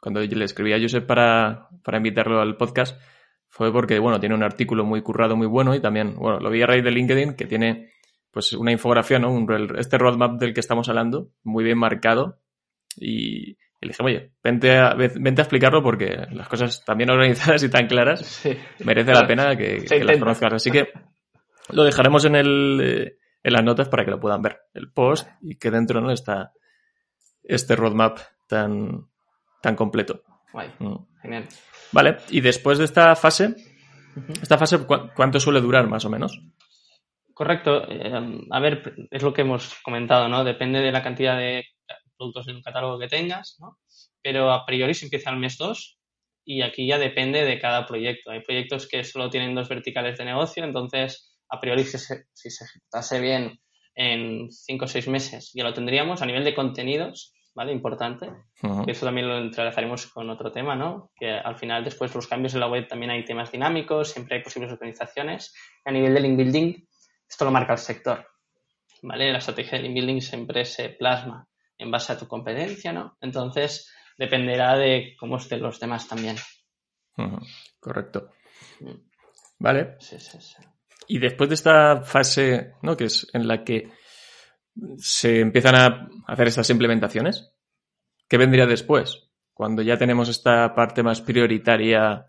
[0.00, 3.00] cuando le escribí a Josep para, para invitarlo al podcast,
[3.48, 6.62] fue porque, bueno, tiene un artículo muy currado, muy bueno, y también, bueno, lo vi
[6.62, 7.90] a raíz de LinkedIn, que tiene,
[8.30, 9.32] pues, una infografía, ¿no?
[9.32, 12.40] Un- este roadmap del que estamos hablando, muy bien marcado,
[12.96, 16.98] y, y le dije, oye, vente a, ve- vente a explicarlo porque las cosas tan
[16.98, 18.56] bien organizadas y tan claras Sí.
[18.84, 20.52] merece la pena que, las conozcas.
[20.54, 20.88] Así que
[21.70, 24.58] lo dejaremos en el eh, en las notas para que lo puedan ver.
[24.74, 26.52] El post y que dentro no está
[27.44, 29.06] este roadmap tan,
[29.62, 30.22] tan completo.
[30.52, 30.96] Guay, Mm.
[31.22, 31.46] genial.
[31.92, 33.54] Vale, y después de esta fase,
[34.42, 36.40] esta fase, ¿cu- ¿cuánto suele durar más o menos?
[37.32, 37.88] Correcto.
[37.88, 38.12] Eh,
[38.50, 40.42] a ver, es lo que hemos comentado, ¿no?
[40.42, 41.64] Depende de la cantidad de
[42.18, 43.78] productos en un catálogo que tengas, ¿no?
[44.22, 45.98] Pero a priori se empieza al mes 2
[46.44, 48.30] y aquí ya depende de cada proyecto.
[48.30, 52.50] Hay proyectos que solo tienen dos verticales de negocio, entonces a priori si se, si
[52.50, 53.60] se ejecutase bien
[53.94, 57.72] en 5 o 6 meses ya lo tendríamos a nivel de contenidos, ¿vale?
[57.72, 58.30] Importante.
[58.62, 58.84] Ujú.
[58.86, 61.10] que eso también lo entrelazaremos con otro tema, ¿no?
[61.14, 64.42] Que al final después los cambios en la web también hay temas dinámicos, siempre hay
[64.42, 65.54] posibles organizaciones.
[65.84, 66.74] A nivel de link building,
[67.28, 68.26] esto lo marca el sector,
[69.02, 69.32] ¿vale?
[69.32, 71.46] La estrategia de link building siempre se plasma
[71.78, 73.16] en base a tu competencia, ¿no?
[73.20, 76.36] Entonces dependerá de cómo estén los demás también.
[77.80, 78.30] Correcto.
[78.80, 78.94] Mm.
[79.60, 79.96] Vale.
[80.00, 80.56] Sí, sí, sí.
[81.08, 82.96] y después de esta fase, ¿no?
[82.96, 83.90] Que es en la que
[84.98, 87.52] se empiezan a hacer estas implementaciones,
[88.28, 89.30] ¿qué vendría después?
[89.52, 92.26] Cuando ya tenemos esta parte más prioritaria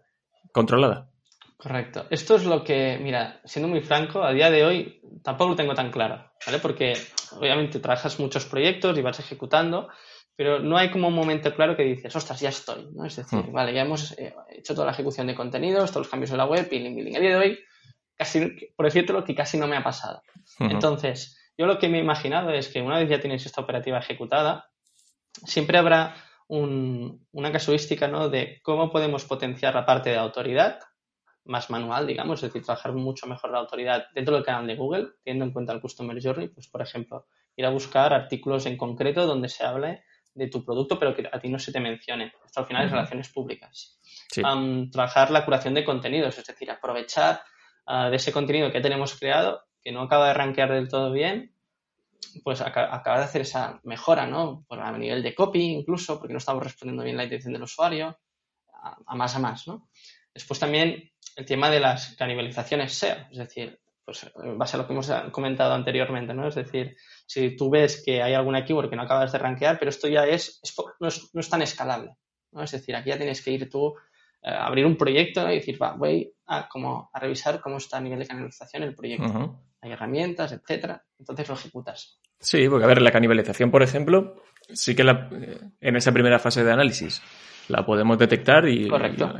[0.51, 1.11] controlada.
[1.59, 2.05] Correcto.
[2.09, 5.73] Esto es lo que, mira, siendo muy franco, a día de hoy tampoco lo tengo
[5.73, 6.59] tan claro, ¿vale?
[6.59, 6.93] Porque
[7.31, 9.89] obviamente trabajas muchos proyectos y vas ejecutando,
[10.37, 13.05] pero no hay como un momento claro que dices, ostras, ya estoy, ¿no?
[13.05, 13.51] Es decir, hmm.
[13.51, 16.45] vale, ya hemos eh, hecho toda la ejecución de contenidos, todos los cambios en la
[16.45, 17.17] web, billing, billing.
[17.17, 17.59] A día de hoy,
[18.15, 20.21] casi, por decirte que casi no me ha pasado.
[20.59, 23.99] Entonces, yo lo que me he imaginado es que una vez ya tienes esta operativa
[23.99, 24.69] ejecutada,
[25.45, 26.15] siempre habrá
[26.47, 28.29] una casuística, ¿no?
[28.29, 30.79] De cómo podemos potenciar la parte de autoridad
[31.49, 35.07] más manual, digamos, es decir, trabajar mucho mejor la autoridad dentro del canal de Google,
[35.23, 39.25] teniendo en cuenta el Customer Journey, pues por ejemplo, ir a buscar artículos en concreto
[39.25, 42.31] donde se hable de tu producto, pero que a ti no se te mencione.
[42.45, 43.99] Esto al final es relaciones públicas.
[44.91, 47.41] trabajar la curación de contenidos, es decir, aprovechar
[47.87, 51.55] ah, de ese contenido que tenemos creado, que no acaba de rankear del todo bien,
[52.43, 54.65] pues acaba de hacer esa mejora, ¿no?
[54.67, 58.19] Por a nivel de copy incluso, porque no estamos respondiendo bien la intención del usuario,
[58.71, 59.89] a, a más a más, ¿no?
[60.39, 64.87] Después también el tema de las canibalizaciones SEO, es decir, pues en base a lo
[64.87, 66.47] que hemos comentado anteriormente, ¿no?
[66.47, 69.89] Es decir, si tú ves que hay alguna keyword que no acabas de rankear, pero
[69.89, 70.61] esto ya es,
[71.01, 72.15] no, es tan escalable,
[72.53, 72.63] ¿no?
[72.63, 73.93] Es decir, aquí ya tienes que ir tú
[74.41, 77.97] a eh, abrir un proyecto y decir, va, voy a, como, a revisar cómo está
[77.97, 79.59] a nivel de canibalización el proyecto.
[79.81, 82.21] Hay herramientas, etcétera, entonces lo ejecutas.
[82.39, 85.29] Sí, porque a ver, la canibalización, por ejemplo, sí que la,
[85.81, 87.21] en esa primera fase de análisis
[87.69, 88.89] la podemos detectar y,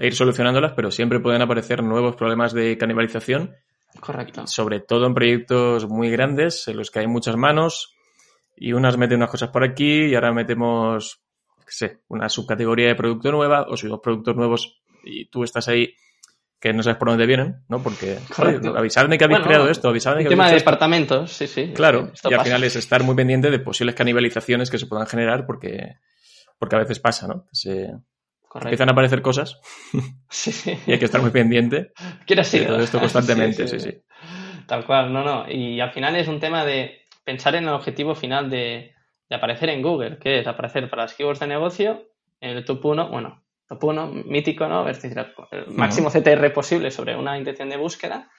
[0.01, 3.55] ir solucionándolas, pero siempre pueden aparecer nuevos problemas de canibalización.
[3.99, 4.45] Correcto.
[4.47, 7.95] Sobre todo en proyectos muy grandes, en los que hay muchas manos
[8.55, 11.21] y unas meten unas cosas por aquí y ahora metemos,
[11.65, 15.67] qué sé, una subcategoría de producto nueva o si dos productos nuevos y tú estás
[15.67, 15.93] ahí
[16.59, 17.81] que no sabes por dónde vienen, ¿no?
[17.81, 18.19] Porque
[18.75, 21.71] avisadme que habéis creado esto, avisadme que tema de departamentos, sí, sí.
[21.73, 25.45] Claro, y al final es estar muy pendiente de posibles canibalizaciones que se puedan generar
[25.45, 25.95] porque,
[26.57, 27.45] porque a veces pasa, ¿no?
[27.53, 27.93] Se,
[28.55, 29.59] Empiezan a aparecer cosas
[30.87, 31.91] y hay que estar muy pendiente
[32.27, 34.01] de todo esto constantemente, sí sí,
[34.65, 35.49] Tal cual, no, no.
[35.49, 38.93] Y al final es un tema de pensar en el objetivo final de,
[39.29, 42.07] aparecer en Google, que es aparecer para las keywords de negocio
[42.41, 44.87] en el top 1, bueno, top 1 mítico, ¿no?
[44.89, 45.17] Es decir,
[45.51, 48.29] el máximo CTR posible sobre una intención de búsqueda.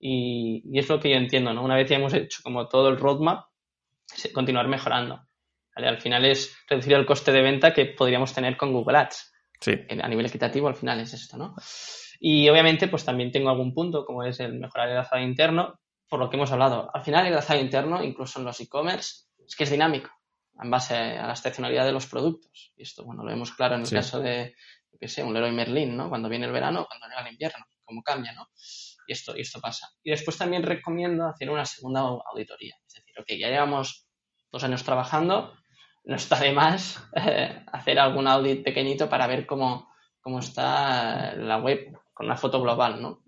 [0.00, 1.62] Y, y, es lo que yo entiendo, ¿no?
[1.62, 3.46] Una vez ya hemos hecho como todo el roadmap,
[4.34, 5.20] continuar mejorando.
[5.74, 9.31] Al final es reducir el coste de venta que podríamos tener con Google Ads.
[9.62, 9.72] Sí.
[10.02, 11.54] A nivel equitativo al final es esto, ¿no?
[12.18, 16.18] Y obviamente pues también tengo algún punto como es el mejorar el enlazado interno, por
[16.18, 16.90] lo que hemos hablado.
[16.92, 20.10] Al final el enlazado interno, incluso en los e-commerce, es que es dinámico
[20.60, 22.72] en base a la estacionalidad de los productos.
[22.76, 24.54] Y esto, bueno, lo vemos claro en el caso de,
[25.00, 26.08] qué sé, un Leroy Merlin, ¿no?
[26.08, 28.48] Cuando viene el verano, cuando llega el invierno, cómo cambia, ¿no?
[29.06, 29.88] Y esto, y esto pasa.
[30.02, 32.76] Y después también recomiendo hacer una segunda auditoría.
[32.86, 34.06] Es decir, ok, ya llevamos
[34.50, 35.54] dos años trabajando,
[36.04, 41.58] no está de más eh, hacer algún audit pequeñito para ver cómo, cómo está la
[41.58, 43.22] web con una foto global, ¿no?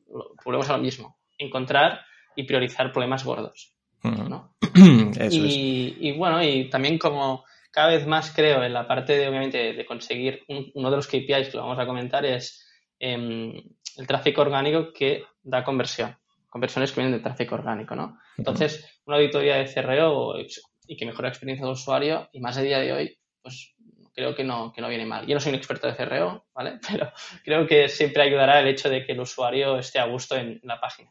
[0.44, 2.00] Volvemos a lo mismo, encontrar
[2.36, 4.54] y priorizar problemas gordos, ¿no?
[5.30, 9.86] y, bueno, y también como cada vez más creo en la parte de, obviamente, de
[9.86, 13.52] conseguir uno de los KPIs que lo vamos a comentar es em,
[13.96, 16.16] el tráfico orgánico que da conversión,
[16.48, 18.18] conversiones que vienen de tráfico orgánico, ¿no?
[18.36, 20.38] Entonces, una auditoría de CRO
[20.86, 23.74] y que mejore la experiencia del usuario y más a día de hoy, pues
[24.14, 25.26] creo que no, que no viene mal.
[25.26, 26.78] Yo no soy un experto de CRO, ¿vale?
[26.90, 27.12] Pero
[27.44, 30.80] creo que siempre ayudará el hecho de que el usuario esté a gusto en la
[30.80, 31.10] página.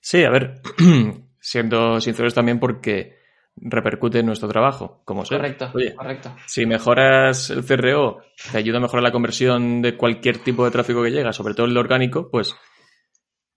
[0.00, 0.60] Sí, a ver,
[1.40, 3.16] siendo sinceros también porque
[3.56, 5.38] repercute en nuestro trabajo, como sea.
[5.38, 6.36] Correcto, correcto.
[6.46, 8.20] Si mejoras el CRO,
[8.52, 11.66] te ayuda a mejorar la conversión de cualquier tipo de tráfico que llega, sobre todo
[11.66, 12.54] el orgánico, pues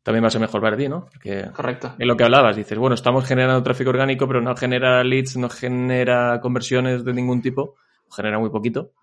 [0.09, 1.05] también va a ser mejor para ti, ¿no?
[1.05, 1.93] Porque Correcto.
[1.99, 5.49] En lo que hablabas, dices, bueno, estamos generando tráfico orgánico, pero no genera leads, no
[5.49, 7.75] genera conversiones de ningún tipo,
[8.11, 8.93] genera muy poquito.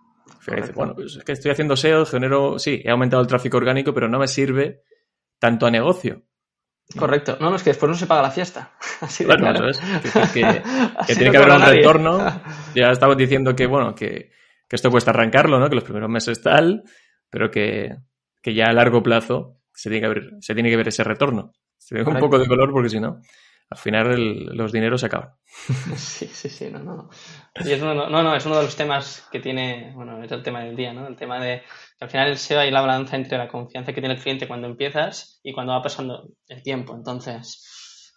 [0.50, 3.94] Dices, bueno, pues es que estoy haciendo SEO, genero, sí, he aumentado el tráfico orgánico,
[3.94, 4.82] pero no me sirve
[5.38, 6.22] tanto a negocio.
[6.98, 7.36] Correcto.
[7.38, 8.72] No, no, es que después no se paga la fiesta.
[9.00, 9.64] Así de claro.
[10.34, 10.62] Que,
[11.14, 12.42] tiene que haber un retorno.
[12.74, 14.32] Ya estamos diciendo que, bueno, que,
[14.68, 15.68] que, esto cuesta arrancarlo, ¿no?
[15.68, 16.82] Que los primeros meses tal,
[17.30, 17.94] pero que,
[18.42, 21.52] que ya a largo plazo se tiene que ver, se tiene que ver ese retorno.
[21.76, 23.20] Se ve un poco de color porque si no,
[23.68, 25.30] al final los dineros se acaban.
[25.96, 27.10] Sí, sí, sí, no, no.
[27.64, 30.42] Y es uno, no, no, es uno de los temas que tiene, bueno, es el
[30.42, 31.06] tema del día, ¿no?
[31.06, 31.62] El tema de
[31.98, 34.48] que al final el SEO hay la balanza entre la confianza que tiene el cliente
[34.48, 36.94] cuando empiezas y cuando va pasando el tiempo.
[36.94, 38.12] Entonces,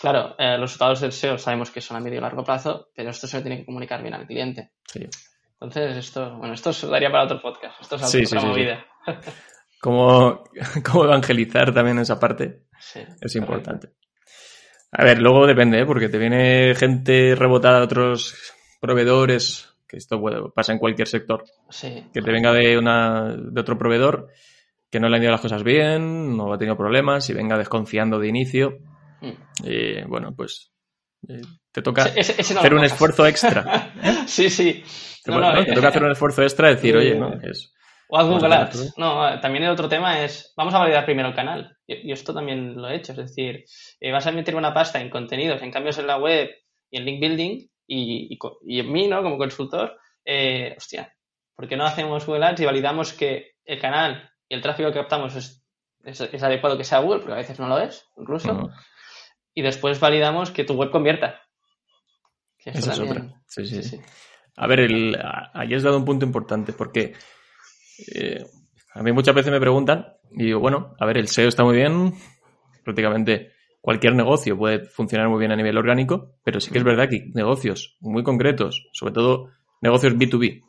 [0.00, 3.10] claro, eh, los resultados del SEO sabemos que son a medio y largo plazo, pero
[3.10, 4.72] esto se lo tiene que comunicar bien al cliente.
[4.86, 5.06] Sí.
[5.54, 7.80] Entonces, esto, bueno, esto se daría para otro podcast.
[7.80, 8.86] Esto es otra movida.
[9.84, 10.44] cómo,
[10.82, 12.62] cómo evangelizar también esa parte
[13.20, 13.90] es importante.
[14.90, 15.86] A ver, luego depende, ¿eh?
[15.86, 18.34] porque te viene gente rebotada de otros
[18.80, 21.44] proveedores, que esto puede, pasa en cualquier sector,
[21.80, 24.28] que te venga de, una, de otro proveedor
[24.90, 28.18] que no le han ido las cosas bien, no ha tenido problemas y venga desconfiando
[28.18, 28.78] de inicio.
[29.20, 29.64] Mm.
[29.64, 30.72] Y bueno, pues
[31.28, 31.42] eh,
[31.72, 33.92] te toca hacer un esfuerzo extra.
[34.26, 34.84] sí, sí.
[35.24, 37.34] Te, te toca hacer un esfuerzo extra y decir, oye, ¿no?
[37.42, 37.74] Es,
[38.08, 38.98] o haz Google Ads.
[38.98, 41.76] No, también el otro tema es, vamos a validar primero el canal.
[41.86, 43.12] Y, esto también lo he hecho.
[43.12, 43.64] Es decir,
[44.00, 46.50] eh, vas a meter una pasta en contenidos, en cambios en la web
[46.90, 49.22] y en link building y, y, en mí, ¿no?
[49.22, 51.14] Como consultor, eh, hostia,
[51.54, 54.98] ¿por qué no hacemos Google Ads y validamos que el canal y el tráfico que
[54.98, 55.64] captamos es,
[56.04, 58.70] es, adecuado que sea Google, porque a veces no lo es, incluso.
[59.54, 61.40] Y después validamos que tu web convierta.
[62.64, 63.42] Esa es otra.
[63.46, 64.00] Sí, sí.
[64.56, 65.18] A ver, el,
[65.52, 67.14] ahí has dado un punto importante, porque
[68.14, 68.44] eh,
[68.94, 71.76] a mí muchas veces me preguntan y digo, bueno, a ver, el SEO está muy
[71.76, 72.14] bien,
[72.84, 77.08] prácticamente cualquier negocio puede funcionar muy bien a nivel orgánico, pero sí que es verdad
[77.08, 79.50] que negocios muy concretos, sobre todo
[79.82, 80.62] negocios B2B,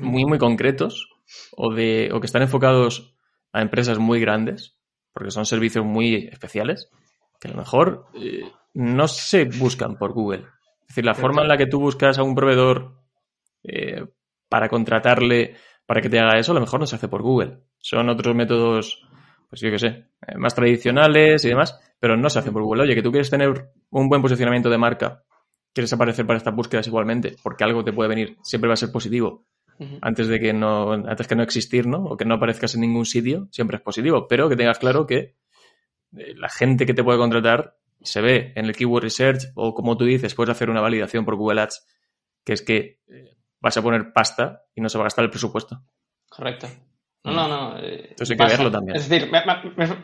[0.00, 1.08] muy, muy concretos,
[1.56, 3.14] o, de, o que están enfocados
[3.52, 4.78] a empresas muy grandes,
[5.12, 6.90] porque son servicios muy especiales,
[7.40, 10.44] que a lo mejor eh, no se buscan por Google.
[10.82, 12.96] Es decir, la forma en la que tú buscas a un proveedor
[13.62, 14.06] eh,
[14.48, 15.56] para contratarle
[15.90, 17.64] para que te haga eso, a lo mejor no se hace por Google.
[17.80, 19.02] Son otros métodos,
[19.48, 19.86] pues yo qué sé,
[20.24, 22.84] eh, más tradicionales y demás, pero no se hace por Google.
[22.84, 25.24] Oye, que tú quieres tener un buen posicionamiento de marca,
[25.72, 28.92] quieres aparecer para estas búsquedas igualmente, porque algo te puede venir, siempre va a ser
[28.92, 29.46] positivo.
[30.00, 32.04] Antes de que no, antes que no existir, ¿no?
[32.04, 34.28] O que no aparezcas en ningún sitio, siempre es positivo.
[34.28, 35.34] Pero que tengas claro que
[36.16, 39.96] eh, la gente que te puede contratar se ve en el keyword research o como
[39.96, 41.84] tú dices, puedes hacer una validación por Google Ads,
[42.44, 45.30] que es que eh, vas a poner pasta y no se va a gastar el
[45.30, 45.82] presupuesto.
[46.28, 46.68] Correcto.
[47.24, 47.78] No, no, no.
[47.78, 48.96] Eh, Entonces hay que verlo también.
[48.96, 49.30] Es decir,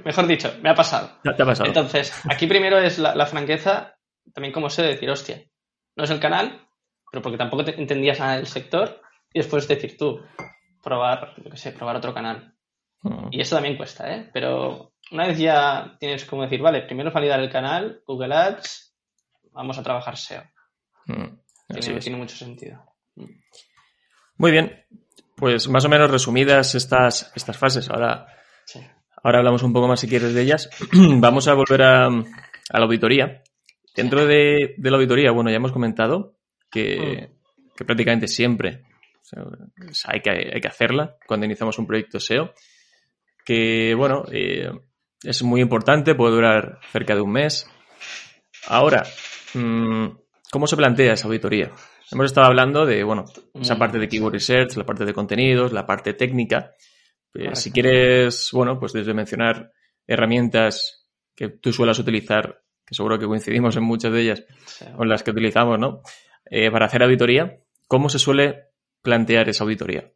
[0.05, 1.11] mejor dicho, me ha pasado.
[1.23, 1.67] te ha pasado.
[1.67, 3.95] Entonces, aquí primero es la, franqueza,
[4.35, 5.43] también como sé decir, hostia,
[5.97, 6.69] no es el canal,
[7.11, 9.01] pero porque tampoco entendías nada del sector,
[9.33, 10.21] y después decir tú,
[10.83, 12.55] probar, yo qué sé, probar otro canal.
[13.03, 13.29] Mm.
[13.31, 14.31] Y eso también cuesta, ¿eh?
[14.33, 18.95] Pero una vez ya tienes como decir, vale, primero validar el canal, Google Ads,
[19.53, 20.43] vamos a trabajar SEO.
[21.07, 21.39] Mm.
[21.81, 22.96] tiene mucho sentido.
[24.39, 24.85] Muy bien,
[25.35, 27.89] pues más o menos resumidas estas, estas fases.
[27.91, 28.27] Ahora,
[29.23, 30.71] ahora hablamos un poco más si quieres de ellas.
[30.93, 33.43] Vamos a volver a, la auditoría.
[33.95, 36.37] Dentro de, la auditoría, bueno, ya hemos comentado
[36.71, 37.31] que,
[37.79, 37.85] mm.
[37.85, 38.83] prácticamente siempre
[40.07, 42.53] hay, que, hay que hacerla cuando iniciamos un proyecto SEO.
[43.45, 44.71] Que, bueno, eh,
[45.23, 47.71] es muy importante, puede durar cerca de un mes.
[48.67, 49.05] Ahora,
[49.55, 50.07] mm,
[50.51, 51.71] ¿cómo se plantea esa auditoría?
[52.11, 53.79] Hemos estado hablando de, bueno, esa mm.
[53.79, 56.73] parte de keyword research, la parte de contenidos, la parte técnica.
[57.35, 59.73] Eh, si quieres, bueno, pues desde mencionar
[60.07, 64.45] herramientas que tú suelas utilizar, que seguro que coincidimos en muchas de ellas,
[64.97, 66.01] con las que utilizamos, ¿no?
[66.51, 68.69] Eh, para hacer auditoría, ¿cómo se suele
[69.03, 70.11] plantear esa auditoría?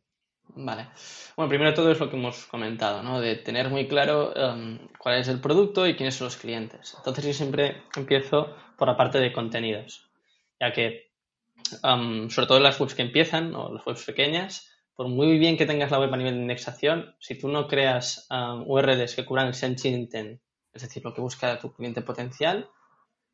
[0.54, 0.88] Vale.
[1.36, 3.20] Bueno, primero todo es lo que hemos comentado, ¿no?
[3.20, 6.94] De tener muy claro em, cuál es el producto y quiénes son los clientes.
[6.98, 10.09] Entonces yo siempre empiezo por la parte de contenidos,
[10.60, 11.10] ya que
[11.62, 15.66] sobre todo en las webs que empiezan o las webs pequeñas, por muy bien que
[15.66, 19.54] tengas la web a nivel de indexación, si tú no creas URLs que cubran el
[19.54, 20.40] search intent,
[20.72, 22.68] es decir, lo que busca tu cliente potencial,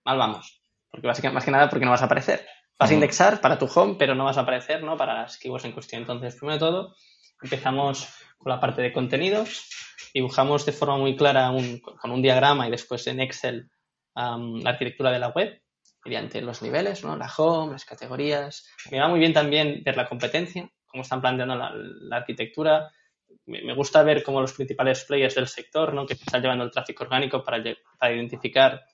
[0.04, 0.62] mal vamos.
[0.90, 2.46] Porque básicamente, más que nada porque no vas a aparecer.
[2.78, 4.96] Vas a indexar para tu home, pero no vas a aparecer ¿no?
[4.96, 6.02] para las keywords en cuestión.
[6.02, 6.94] Entonces, primero de todo,
[7.42, 8.08] empezamos
[8.38, 9.68] con la parte de contenidos,
[10.14, 11.50] dibujamos de forma muy clara
[12.00, 13.70] con un diagrama y después en Excel
[14.14, 15.60] la arquitectura de la web
[16.06, 17.16] mediante los niveles, ¿no?
[17.16, 18.66] La home, las categorías.
[18.90, 22.90] Me va muy bien también ver la competencia, cómo están planteando la, arquitectura.
[23.46, 26.06] Me, gusta ver cómo los principales players del sector, ¿no?
[26.06, 27.62] Que están llevando el tráfico orgánico para,
[27.98, 28.84] para identificar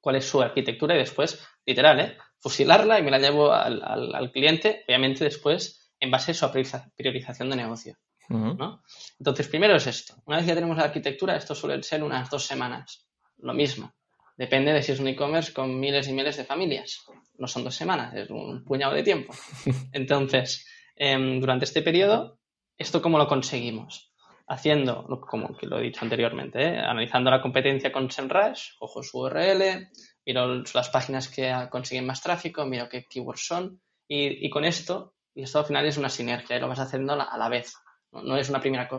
[0.00, 2.18] cuál es su arquitectura y después, literal, ¿eh?
[2.40, 6.50] fusilarla y me la llevo al, al, cliente, obviamente después en base a su
[6.96, 7.96] priorización de negocio.
[8.28, 8.82] ¿no?
[9.18, 10.14] Entonces, primero es esto.
[10.24, 13.06] Una vez ya tenemos la arquitectura, esto suele ser unas dos semanas.
[13.38, 13.94] Lo mismo.
[14.36, 17.04] Depende de si es un e-commerce con miles y miles de familias.
[17.38, 19.34] No son dos semanas, es un puñado de tiempo.
[19.92, 20.66] Entonces,
[20.96, 22.38] em, durante este periodo,
[22.78, 24.12] ¿esto cómo lo conseguimos?
[24.48, 26.78] Haciendo, como que lo he dicho anteriormente, ¿eh?
[26.78, 29.88] analizando la competencia con SEMrush, cojo su URL,
[30.26, 35.42] miro las páginas que consiguen más tráfico, miro qué keywords son, y, con esto, y
[35.42, 37.74] esto al final es una sinergia, y lo vas haciendo a la, vez.
[38.10, 38.90] No, es una primera,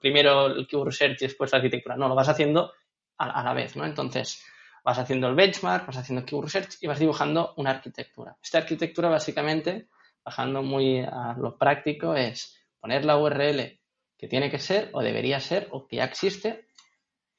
[0.00, 2.72] primero el keyword search y después la arquitectura, no, lo vas haciendo
[3.18, 3.84] a, a la vez, ¿no?
[3.84, 4.42] Entonces,
[4.82, 8.36] vas haciendo el benchmark, vas haciendo keyword research y vas dibujando una arquitectura.
[8.42, 9.88] Esta arquitectura básicamente,
[10.24, 13.80] bajando muy a lo práctico, es poner la URL
[14.18, 16.66] que tiene que ser o debería ser o que ya existe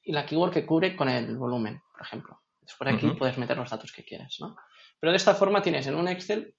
[0.02, 2.40] y la keyword que cubre con el volumen, por ejemplo.
[2.60, 4.56] Después aquí puedes meter los datos que quieras, ¿no?
[4.98, 6.54] Pero de esta forma tienes en un Excel,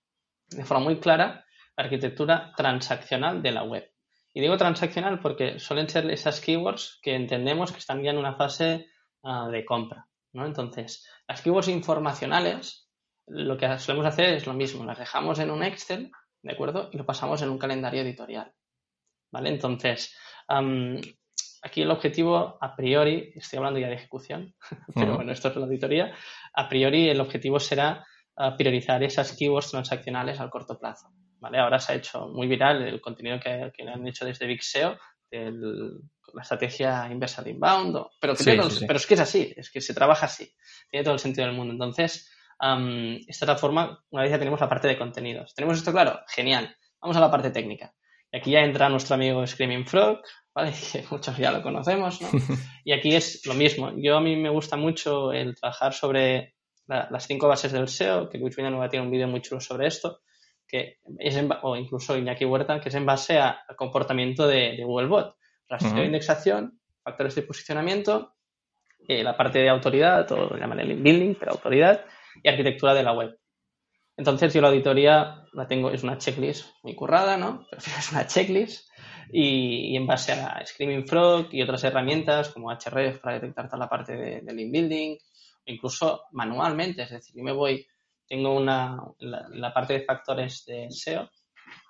[0.49, 3.91] de forma muy clara, la arquitectura transaccional de la web.
[4.33, 8.35] Y digo transaccional porque suelen ser esas keywords que entendemos que están ya en una
[8.35, 8.87] fase
[9.23, 10.45] ah, de compra, ¿no?
[10.45, 12.89] Entonces, las keywords informacionales,
[13.25, 16.11] lo que solemos hacer es lo mismo, las dejamos en un Excel,
[16.43, 16.89] ¿de acuerdo?
[16.91, 18.53] Y lo pasamos en un calendario editorial,
[19.31, 19.49] ¿vale?
[19.49, 20.15] Entonces,
[21.63, 24.53] aquí el objetivo a priori, estoy hablando ya de ejecución,
[24.93, 26.13] pero bueno, esto es la auditoría,
[26.53, 28.05] a priori el objetivo será
[28.35, 31.07] ah, priorizar esas keywords transaccionales al corto plazo,
[31.39, 31.59] ¿vale?
[31.59, 34.97] Ahora se ha hecho muy viral el contenido que, han hecho desde Big SEO,
[36.35, 40.25] la estrategia inversa de inbound, pero, pero es que es así, es que se trabaja
[40.25, 40.53] así,
[40.89, 41.73] tiene todo el sentido del mundo.
[41.73, 42.29] Entonces,
[42.59, 45.53] esta es la forma, una vez ya tenemos la parte de contenidos.
[45.55, 46.19] ¿Tenemos esto claro?
[46.27, 46.75] Genial.
[47.01, 47.93] Vamos a la parte técnica.
[48.31, 50.21] Y aquí ya entra nuestro amigo Screaming Frog,
[50.53, 50.73] ¿vale?
[50.91, 52.29] Que muchos ya lo conocemos, ¿no?
[52.83, 53.91] Y aquí es lo mismo.
[53.97, 56.55] Yo a mí me gusta mucho el trabajar sobre
[56.87, 60.21] las cinco bases del SEO, que Luis Villanueva tiene un vídeo muy chulo sobre esto,
[60.67, 65.35] que es o incluso Iñaki Huerta, que es en base al comportamiento de, Googlebot.
[65.67, 68.35] Rastreo de indexación, factores de posicionamiento,
[69.07, 72.05] eh, la parte de autoridad, o lo llaman el building, pero autoridad,
[72.43, 73.37] y arquitectura de la web.
[74.17, 77.65] Entonces yo la auditoría la tengo, es una checklist muy currada, ¿no?
[77.71, 78.89] Prefiero es una checklist
[79.31, 83.89] y, en base a Screaming Frog y otras herramientas como Href para detectar toda la
[83.89, 85.17] parte de, link building,
[85.65, 87.85] incluso manualmente, es decir, yo me voy,
[88.27, 91.29] tengo una, la, parte de factores de SEO,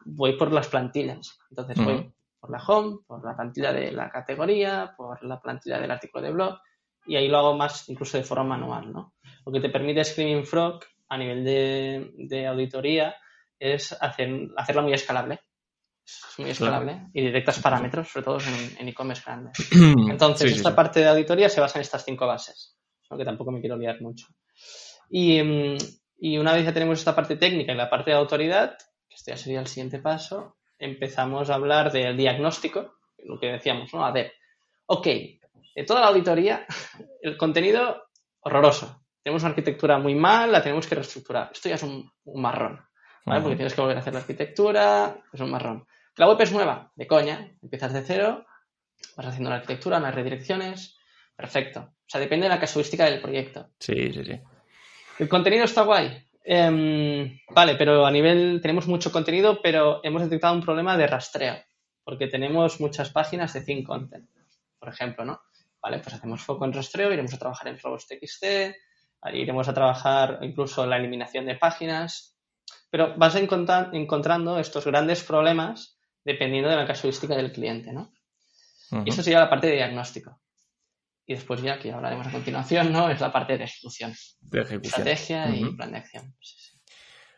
[0.06, 2.15] voy por las plantillas, entonces voy
[2.46, 6.32] por la home, por la plantilla de la categoría, por la plantilla del artículo de
[6.32, 6.60] blog
[7.08, 9.14] y ahí lo hago más incluso de forma manual, ¿no?
[9.46, 13.16] Lo que te permite Screaming Frog a nivel de, auditoría
[13.60, 15.40] es hacer, hacerla muy escalable.
[16.04, 18.38] Es muy escalable y directas parámetros, sobre todo
[18.80, 19.52] en e-commerce grande.
[20.12, 22.78] Entonces, esta parte de auditoría se basa en estas cinco bases,
[23.10, 24.28] aunque tampoco me quiero olvidar mucho.
[25.10, 25.40] Y,
[26.18, 28.78] y, una vez ya tenemos esta parte técnica y la parte de autoridad,
[29.10, 33.94] que este ya sería el siguiente paso, empezamos a hablar del diagnóstico, lo que decíamos,
[33.94, 34.06] ¿no?
[34.06, 34.34] A ver,
[34.86, 36.66] ok, de toda la auditoría,
[37.22, 38.04] el contenido
[38.42, 39.04] horroroso.
[39.24, 41.50] Tenemos una arquitectura muy mal, la tenemos que reestructurar.
[41.52, 42.80] Esto ya es un, marrón,
[43.26, 43.42] ¿vale?
[43.42, 45.88] Porque tienes que volver a hacer la arquitectura, es un marrón.
[46.18, 48.46] La web es nueva, de coña, empiezas de cero,
[49.18, 50.98] vas haciendo la arquitectura, unas redirecciones,
[51.36, 51.80] perfecto.
[51.80, 53.70] O sea, depende de la casuística del proyecto.
[53.80, 54.40] Sí, sí, sí.
[55.18, 56.24] El contenido está guay.
[56.48, 61.56] Em, vale, pero a nivel, tenemos mucho contenido, pero hemos detectado un problema de rastreo,
[62.04, 64.30] porque tenemos muchas páginas de thin content,
[64.78, 65.42] por ejemplo, ¿no?
[65.82, 68.44] Vale, pues hacemos foco en rastreo, iremos a trabajar en robots.txt,
[69.34, 72.38] iremos a trabajar incluso la eliminación de páginas,
[72.92, 78.14] pero vas encontrando estos grandes problemas dependiendo de la casuística del cliente, ¿no?
[79.04, 80.40] Y eso sería la parte de diagnóstico.
[81.28, 83.10] Y después ya, que hablaremos a continuación, ¿no?
[83.10, 84.14] Es la parte de ejecución.
[84.42, 85.08] De ejecución.
[85.08, 86.36] Estrategia y plan de acción.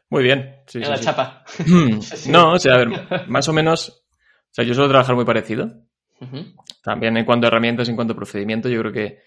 [0.10, 0.58] Muy bien.
[0.68, 1.44] Sí, la chapa.
[2.28, 5.72] no, o sea, a ver, más o menos, o sea, yo suelo trabajar muy parecido.
[6.82, 9.20] También en cuanto a herramientas, en cuanto a procedimiento, yo creo que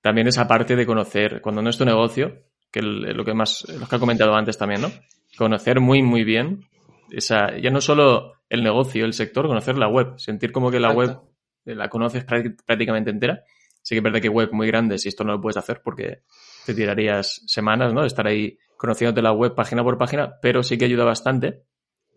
[0.00, 3.86] también esa parte de conocer, cuando no es tu negocio, que lo que más, lo
[3.86, 4.90] que ha comentado antes también, ¿no?
[5.36, 6.64] Conocer muy, muy bien
[7.10, 10.92] esa, ya no solo el negocio, el sector, conocer la web, sentir como que la
[10.92, 11.18] web
[11.64, 13.42] la conoces prácticamente entera.
[13.90, 16.22] Sí que es verdad que web muy grande, si esto no lo puedes hacer porque
[16.64, 18.02] te tirarías semanas, ¿no?
[18.02, 21.64] De estar ahí conociéndote la web página por página, pero sí que ayuda bastante.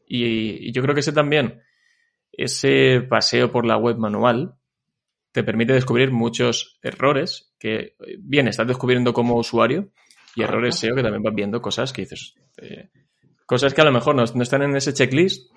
[0.06, 1.64] y yo creo que ese también,
[2.32, 4.54] ese paseo por la web manual
[5.32, 9.90] te permite descubrir muchos errores que, bien, estás descubriendo como usuario
[10.36, 12.92] y errores SEO que también vas viendo cosas que dices, eh,
[13.48, 15.52] cosas que a lo mejor no, están en ese checklist,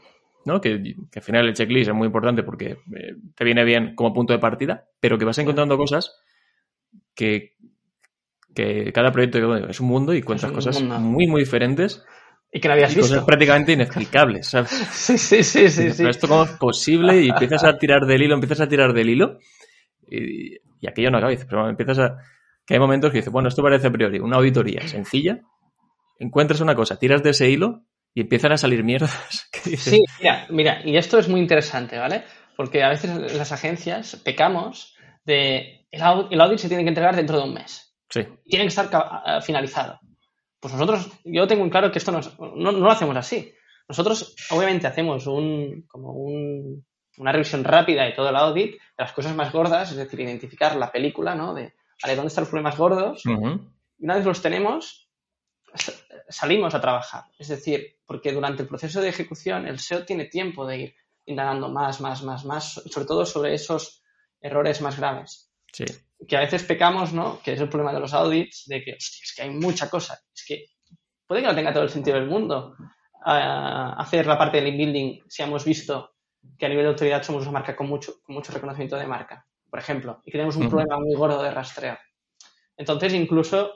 [0.47, 0.61] ¿no?
[0.61, 4.33] Que, al final el checklist es muy importante porque eh, te viene bien como punto
[4.33, 6.17] de partida, pero que vas encontrando cosas
[7.15, 7.57] que,
[8.55, 12.05] que cada proyecto es un mundo y encuentras cosas muy, muy diferentes
[12.53, 13.11] y que no habías visto.
[13.11, 14.71] Cosas prácticamente inexplicables, ¿sabes?
[14.93, 18.35] sí, sí, sí, sí, Pero esto cómo es posible y empiezas a tirar del hilo,
[18.35, 19.39] empiezas a tirar del hilo
[20.09, 21.33] y, aquello no acaba.
[21.33, 22.19] Dices, pero empiezas a...
[22.65, 25.41] Que hay momentos que dices, bueno, esto parece a priori una auditoría sencilla,
[26.19, 27.85] encuentras una cosa, tiras de ese hilo
[28.17, 29.49] y empiezan a salir mierdas.
[29.67, 32.23] Sí, mira, mira, y esto es muy interesante, ¿vale?
[32.57, 37.45] Porque a veces las agencias pecamos de el, audit se tiene que entregar dentro de
[37.45, 37.97] un mes.
[38.09, 38.21] Sí.
[38.45, 38.89] Tiene que estar
[39.43, 39.99] finalizado.
[40.61, 43.53] Pues nosotros, yo tengo en claro que esto no, lo hacemos así.
[43.89, 49.35] Nosotros, obviamente, hacemos un, como una revisión rápida de todo el audit, de las cosas
[49.35, 51.55] más gordas, es decir, identificar la película, ¿no?
[51.55, 53.23] De, vale, ¿dónde están los problemas gordos?
[53.27, 55.06] Y una vez los tenemos,
[56.29, 57.25] salimos a trabajar.
[57.39, 60.95] Es decir, porque durante el proceso de ejecución el SEO tiene tiempo de ir
[61.27, 64.03] indagando más, más, más, más, sobre todo sobre esos
[64.41, 65.51] errores más graves.
[65.73, 65.85] Sí.
[66.27, 67.41] Que a veces pecamos, ¿no?
[67.43, 70.19] Que es el problema de los audits, de que, hostia, es que hay mucha cosa.
[70.35, 70.67] Es que
[71.27, 72.75] puede que no tenga todo el sentido del mundo
[73.29, 76.15] hacer la parte del inbuilding si hemos visto
[76.57, 79.45] que a nivel de autoridad somos una marca con mucho, con mucho reconocimiento de marca,
[79.69, 81.99] por ejemplo, y que tenemos un problema muy gordo de rastreo.
[82.77, 83.73] Entonces, incluso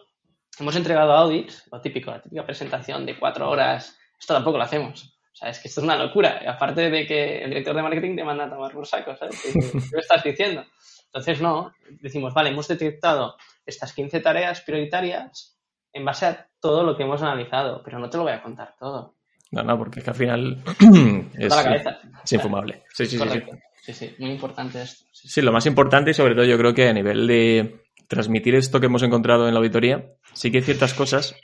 [0.58, 5.16] hemos entregado audits, lo típico, la típica presentación de cuatro horas, esto tampoco lo hacemos.
[5.32, 6.42] O sea, es que esto es una locura.
[6.46, 9.40] aparte de que el director de marketing te manda a tomar por saco, ¿sabes?
[9.42, 10.64] ¿Qué, qué estás diciendo?
[11.06, 13.36] Entonces, no, decimos, vale, hemos detectado
[13.66, 15.58] estas 15 tareas prioritarias
[15.92, 18.76] en base a todo lo que hemos analizado, pero no te lo voy a contar
[18.78, 19.16] todo.
[19.50, 20.62] No, no, porque es que al final
[21.38, 21.98] es, la cabeza.
[22.22, 22.84] es infumable.
[22.92, 23.42] Sí, sí, sí,
[23.82, 24.14] sí, sí.
[24.18, 25.06] muy importante esto.
[25.12, 28.80] Sí, lo más importante y sobre todo yo creo que a nivel de transmitir esto
[28.80, 31.36] que hemos encontrado en la auditoría, sí que hay ciertas cosas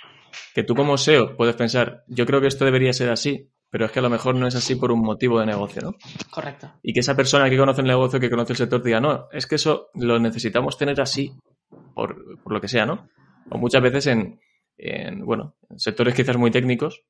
[0.53, 3.93] que tú como SEO puedes pensar, yo creo que esto debería ser así, pero es
[3.93, 5.95] que a lo mejor no es así por un motivo de negocio, ¿no?
[6.29, 6.73] Correcto.
[6.83, 9.47] Y que esa persona que conoce el negocio, que conoce el sector, diga, no, es
[9.47, 11.33] que eso lo necesitamos tener así,
[11.95, 13.09] por, por lo que sea, ¿no?
[13.49, 14.41] O muchas veces en,
[14.77, 17.05] en, bueno, en sectores quizás muy técnicos,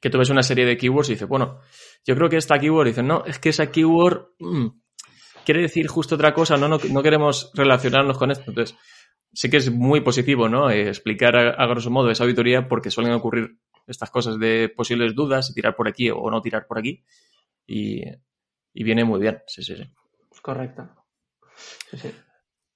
[0.00, 1.58] que tú ves una serie de keywords y dices, bueno,
[2.06, 4.68] yo creo que esta keyword, dices, no, es que esa keyword mm,
[5.50, 8.44] quiere decir justo otra cosa, no, no, queremos relacionarnos con esto.
[8.46, 8.78] Entonces,
[9.32, 10.70] sí que es muy positivo, ¿no?
[10.70, 15.52] Eh, explicar a, grosso modo esa auditoría porque suelen ocurrir estas cosas de posibles dudas,
[15.52, 17.04] tirar por aquí o no tirar por aquí.
[17.66, 18.00] Y,
[18.72, 19.82] viene muy bien, sí, sí, sí.
[20.40, 20.88] Correcto.
[21.90, 22.14] Sí, sí.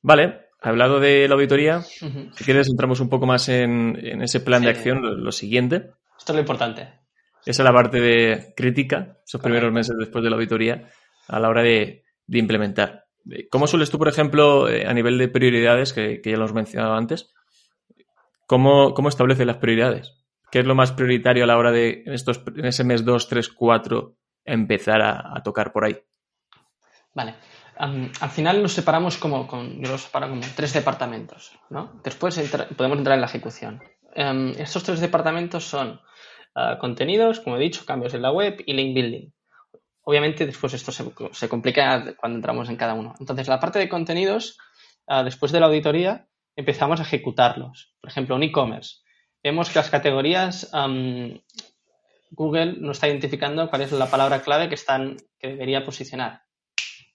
[0.03, 4.70] Vale, hablado de la auditoría, si quieres entramos un poco más en, ese plan de
[4.70, 5.93] acción, lo, siguiente.
[6.18, 6.83] Esto es lo importante.
[7.47, 10.91] Esa es la parte de crítica, esos primeros meses después de la auditoría,
[11.29, 13.05] a la hora de, implementar.
[13.51, 16.95] ¿Cómo sueles tú, por ejemplo, eh, a nivel de prioridades, que, ya lo hemos mencionado
[16.95, 17.33] antes,
[18.47, 20.12] ¿cómo, cómo estableces las prioridades?
[20.51, 23.29] ¿Qué es lo más prioritario a la hora de, en, estos, en ese mes 2,
[23.29, 25.97] 3, 4, empezar a, tocar por ahí?
[27.14, 27.35] Vale.
[27.77, 29.49] al final nos separamos como,
[29.79, 32.01] yo los separo como tres departamentos, ¿no?
[32.05, 32.39] Después
[32.77, 33.83] podemos entrar en la ejecución.
[34.14, 36.01] Em, estos tres departamentos son
[36.79, 39.31] contenidos, como he dicho, cambios en la web y link building.
[40.05, 43.15] Obviamente después esto se, complica cuando entramos en cada uno.
[43.19, 44.59] Entonces la parte de contenidos,
[45.07, 47.95] ah, después de la auditoría, empezamos a ejecutarlos.
[48.01, 48.99] Por ejemplo, un e-commerce.
[49.43, 50.71] Vemos que las categorías
[52.31, 56.43] Google no está identificando cuál es la palabra clave que, están, que debería posicionar.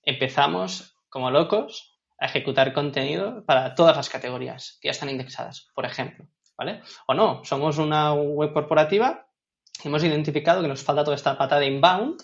[0.04, 5.86] Empezamos, como locos, a ejecutar contenido para todas las categorías que ya están indexadas, por
[5.86, 6.28] ejemplo.
[6.58, 6.82] ¿Vale?
[7.08, 9.30] O no, somos una web corporativa
[9.84, 12.22] hemos identificado que nos falta toda esta pata de inbound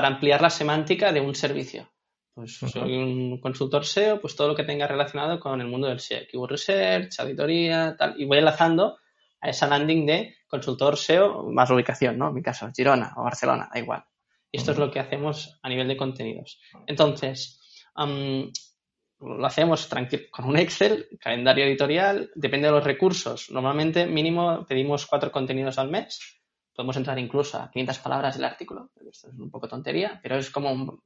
[0.00, 1.86] para ampliar la semántica de un servicio.
[2.32, 6.00] Pues soy un consultor SEO, pues todo lo que tenga relacionado con el mundo del
[6.00, 8.96] SEO, keyword research, auditoría, tal, y voy enlazando
[9.42, 12.28] a esa landing de consultor SEO más ubicación, ¿no?
[12.28, 14.02] En mi caso, Girona o Barcelona, da igual.
[14.50, 16.58] Y esto es lo que hacemos a nivel de contenidos.
[16.86, 17.60] Entonces,
[17.94, 19.86] lo hacemos
[20.30, 23.50] con un Excel, calendario editorial, depende de los recursos.
[23.50, 26.39] Normalmente, mínimo, pedimos cuatro contenidos al mes
[26.80, 30.48] podemos entrar incluso a 500 palabras del artículo, esto es un poco tontería, pero es
[30.48, 31.02] como un,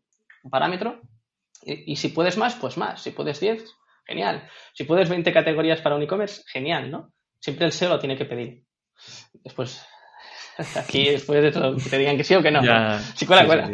[0.49, 1.01] parámetro.
[1.63, 3.03] Y, si puedes más, pues más.
[3.03, 3.65] Si puedes 10,
[4.07, 4.49] genial.
[4.73, 7.13] Si puedes 20 categorías para un e-commerce, genial, ¿no?
[7.41, 8.63] Siempre el SEO lo tiene que pedir.
[9.43, 9.85] Después,
[10.77, 12.61] aquí después de todo, que te digan que sí o que no.
[13.17, 13.71] Si cuela, cuela.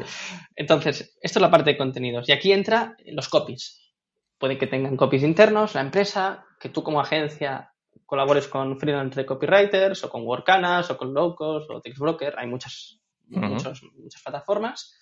[0.56, 2.26] Entonces, esto es la parte de contenidos.
[2.30, 3.92] Y aquí entra los copies.
[4.38, 7.72] Puede que tengan copies internos, la empresa, que tú como agencia
[8.10, 12.98] colabores con freelance copywriters o con Workanas o con Locos o Textbroker, hay muchas,
[13.28, 14.98] muchas plataformas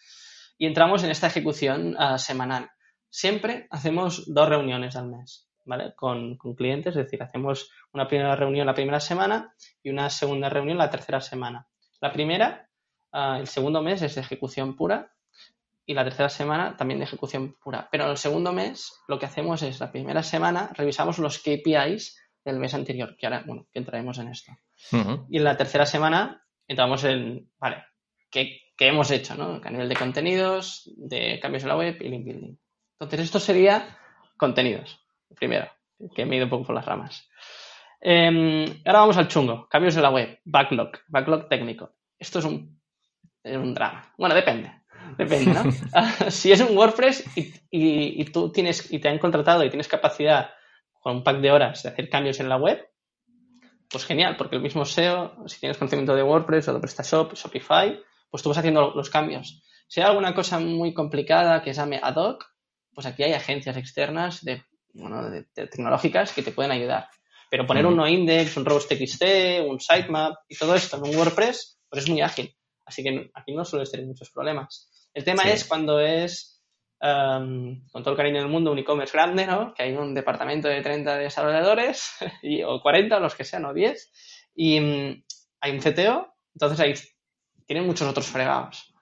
[0.59, 2.71] y entramos en esta ejecución ah, semanal.
[3.09, 5.95] Siempre hacemos dos reuniones al mes, ¿vale?
[5.97, 10.77] Con, clientes, es decir, hacemos una primera reunión la primera semana y una segunda reunión
[10.77, 11.67] la tercera semana.
[12.03, 12.69] La primera,
[13.13, 15.15] ah, el segundo mes es de ejecución pura
[15.87, 17.89] y la tercera semana también de ejecución pura.
[17.91, 22.28] Pero en el segundo mes lo que hacemos es la primera semana revisamos los KPIs
[22.49, 24.53] del mes anterior, que ahora, bueno, que entraremos en esto.
[25.29, 27.85] Y en la tercera semana entramos en, vale,
[28.31, 29.61] ¿qué, hemos hecho, no?
[29.63, 32.57] A nivel de contenidos, de cambios en la web y link building.
[32.93, 33.99] Entonces, esto sería
[34.37, 35.01] contenidos,
[35.37, 35.71] primero,
[36.15, 37.29] que me he ido un poco por las ramas.
[38.01, 41.93] Em, ahora vamos al chungo, cambios en la web, backlog, backlog técnico.
[42.19, 42.81] Esto es un,
[43.45, 44.13] un drama.
[44.17, 44.73] Bueno, depende.
[45.17, 45.65] Depende, ¿no?
[46.31, 50.51] si es un WordPress y, y, tú tienes y te han contratado y tienes capacidad
[51.01, 52.89] con un pack de horas de hacer cambios en la web,
[53.91, 57.99] pues genial, porque el mismo SEO, si tienes conocimiento de WordPress o de PrestaShop, Shopify,
[58.31, 59.63] pues tú vas haciendo los cambios.
[59.89, 62.45] Si hay alguna cosa muy complicada que se llame ad hoc,
[62.93, 67.09] pues aquí hay agencias externas de, bueno, de, tecnológicas que te pueden ayudar.
[67.51, 69.23] Pero poner un noindex, un robots.txt,
[69.67, 72.55] un sitemap y todo esto en un WordPress, pues es muy ágil.
[72.85, 74.91] Así que aquí no suele tener muchos problemas.
[75.15, 76.58] El tema es cuando es,
[77.01, 79.75] em, con todo el cariño del mundo, un e-commerce grande, ¿no?
[79.75, 82.11] Que hay un departamento de 30 desarrolladores,
[82.43, 84.13] y, o 40, los que sean, o 10,
[84.55, 85.25] y mm,
[85.61, 86.95] hay un CTO, entonces ahí
[87.67, 88.95] tienen muchos otros fregados.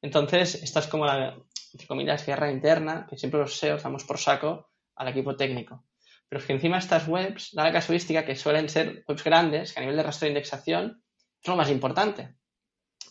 [0.00, 1.36] Entonces, esta es como la,
[1.72, 5.84] entre comillas, guerra interna, que siempre los SEOs damos por saco al equipo técnico.
[6.28, 9.80] Pero es que encima estas webs da la casuística que suelen ser webs grandes, que
[9.80, 11.02] a nivel de rastro de indexación
[11.40, 12.36] es lo más importante.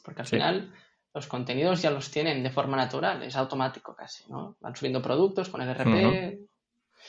[0.04, 0.74] Porque al final
[1.14, 4.58] los contenidos ya los tienen de forma natural, es automático casi, ¿no?
[4.60, 6.40] Van subiendo productos con el RP.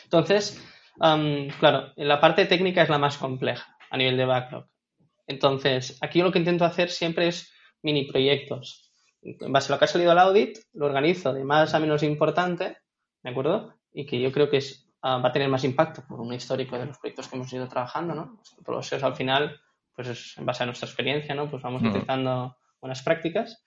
[0.04, 0.62] Entonces,
[0.98, 4.66] claro, la parte técnica es la más compleja a nivel de backlog.
[5.26, 8.92] Entonces, aquí lo que intento hacer siempre es mini proyectos.
[9.22, 12.02] En base a lo que ha salido al audit, lo organizo de más a menos
[12.02, 12.78] importante,
[13.22, 13.74] ¿de acuerdo?
[13.92, 16.78] Y que yo creo que es Ah, va a tener más impacto por un histórico
[16.78, 18.40] de los proyectos que hemos ido trabajando, ¿no?
[18.64, 19.60] Todos los SEOs al final,
[19.96, 21.50] pues es en base a nuestra experiencia, ¿no?
[21.50, 23.61] Pues vamos intentando buenas prácticas.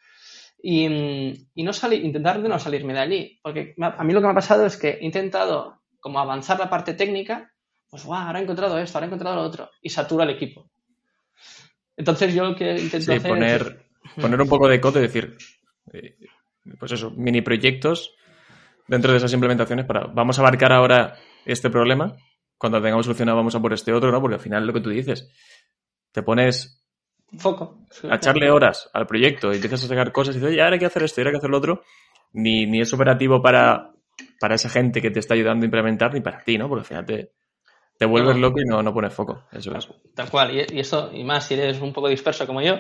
[0.62, 4.26] Y, y no salir, intentar de no salirme de allí, porque a mí lo que
[4.26, 7.52] me ha pasado es que he intentado como avanzar la parte técnica,
[7.90, 10.70] pues guau, ahora he encontrado esto, ahora he encontrado lo otro, y satura el equipo.
[11.98, 13.86] Entonces yo lo que intento hacer poner,
[14.20, 15.38] poner un poco de code y decir,
[15.94, 16.18] eh,
[16.80, 18.16] pues eso, mini proyectos
[18.88, 22.16] dentro de esas implementaciones para, vamos a abarcar ahora este problema,
[22.58, 24.22] cuando tengamos solucionado vamos a por este otro, ¿no?
[24.22, 25.32] Porque al final lo que tú dices,
[26.12, 26.85] te pones
[27.38, 30.74] foco a echarle horas al proyecto y empiezas a sacar cosas y dices, oye, ahora
[30.74, 31.84] hay que hacer esto, ahora hay que hacer lo otro,
[32.34, 33.92] ni, ni es operativo para,
[34.40, 36.70] para esa gente que te está ayudando a implementar, ni para ti, ¿no?
[36.70, 37.32] Porque al final te,
[37.98, 39.46] te vuelves loco y no, no pones foco.
[39.52, 39.88] Eso es.
[40.14, 40.54] Tal cual.
[40.54, 42.76] Y, eso, y más si eres un poco disperso como yo,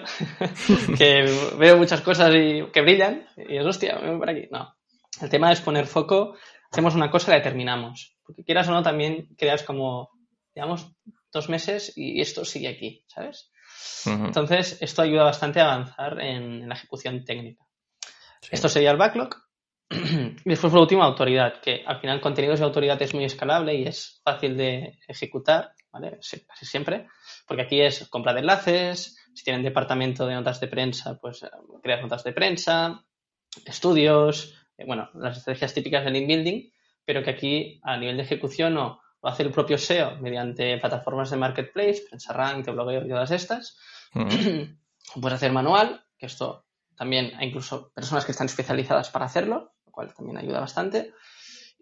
[0.97, 1.25] que
[1.57, 4.47] veo muchas cosas y que brillan, y es hostia, me voy por aquí.
[4.51, 4.75] No.
[5.21, 6.35] El tema es poner foco,
[6.69, 8.17] hacemos una cosa y la determinamos.
[8.25, 10.09] Porque quieras o no, también creas como,
[10.53, 10.91] digamos,
[11.31, 13.51] dos meses y esto sigue aquí, ¿sabes?
[14.05, 17.63] Entonces, esto ayuda bastante a avanzar en, la ejecución técnica.
[18.51, 19.35] Esto sería el backlog.
[19.89, 23.87] y después, por último, autoridad, que al final contenidos de autoridad es muy escalable y
[23.87, 26.19] es fácil de ejecutar, ¿vale?
[26.47, 27.07] casi siempre,
[27.47, 31.49] porque aquí es compra de enlaces, si tienen departamento de notas de prensa, pues eh,
[31.83, 33.03] creas notas de prensa,
[33.65, 36.71] estudios, eh, bueno, las estrategias típicas del inbuilding,
[37.03, 41.31] pero que aquí a nivel de ejecución no lo hace el propio SEO mediante plataformas
[41.31, 43.75] de marketplace, PrensaRank, Blogueo y todas estas.
[44.13, 49.91] Puedes hacer manual, que esto también hay incluso personas que están especializadas para hacerlo, lo
[49.91, 51.11] cual también ayuda bastante.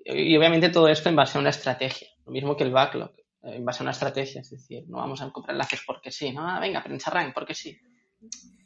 [0.06, 3.56] Y, obviamente todo esto en base a una estrategia, lo mismo que el backlog, eh,
[3.58, 6.48] en base a una estrategia, es decir, no vamos a comprar enlaces porque sí, no,
[6.48, 7.78] ah, venga, PrensaRank porque sí.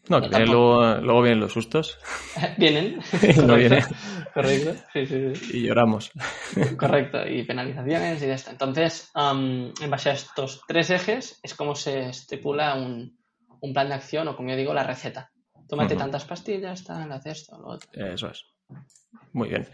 [0.09, 1.97] No, que luego, vienen los sustos.
[2.57, 2.99] Vienen.
[3.45, 3.55] no.
[4.33, 4.75] Correcto.
[4.93, 5.57] Sí, sí, sí.
[5.57, 6.11] Y lloramos.
[6.77, 7.27] Correcto.
[7.27, 8.51] Y penalizaciones y de esto.
[8.51, 13.17] Entonces, en base a estos tres ejes, es como se estipula un,
[13.73, 15.31] plan de acción o, como yo digo, la receta.
[15.67, 17.89] Tómate tantas pastillas, tal, haz esto, lo otro.
[17.91, 18.45] Eso es.
[19.33, 19.67] Muy bien.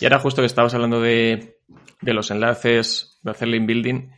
[0.00, 1.58] Y ahora, justo que estabas hablando de,
[2.02, 4.10] de los enlaces, de hacer link building,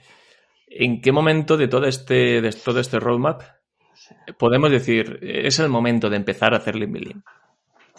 [0.66, 3.43] ¿en qué momento de todo este, de todo este roadmap
[4.38, 7.22] podemos decir, es el momento de empezar a hacer link building.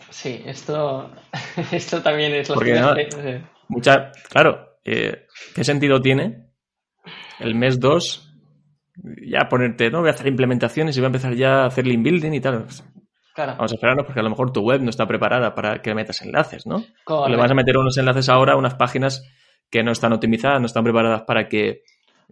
[0.10, 1.12] Sí, esto,
[1.72, 3.42] esto también es lo Porque que...
[3.70, 6.48] mucha, claro, eh, ¿qué sentido tiene
[7.40, 8.28] el mes 2
[9.26, 12.04] ya ponerte, no, voy a hacer implementaciones y voy a empezar ya a hacer link
[12.04, 12.66] building y tal?
[13.34, 13.54] Claro.
[13.54, 16.22] Vamos a esperarnos porque a lo mejor tu web no está preparada para que metas
[16.22, 16.84] enlaces, ¿no?
[17.28, 19.24] le vas a meter unos enlaces ahora a unas páginas
[19.70, 21.84] que no están optimizadas, no están preparadas para que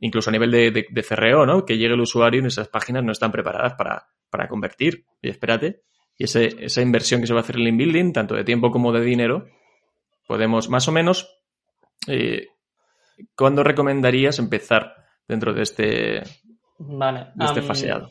[0.01, 1.65] incluso a nivel de, de, CRO, ¿no?
[1.65, 5.05] Que llegue el usuario y esas páginas no están preparadas para, para convertir.
[5.21, 5.83] Y espérate.
[6.17, 8.71] Y ese, esa inversión que se va a hacer en link building, tanto de tiempo
[8.71, 9.47] como de dinero,
[10.27, 11.39] podemos más o menos.
[12.07, 12.47] Eh,
[13.35, 14.95] ¿Cuándo recomendarías empezar
[15.27, 16.23] dentro de este,
[16.77, 17.27] vale.
[17.35, 18.07] de este faseado?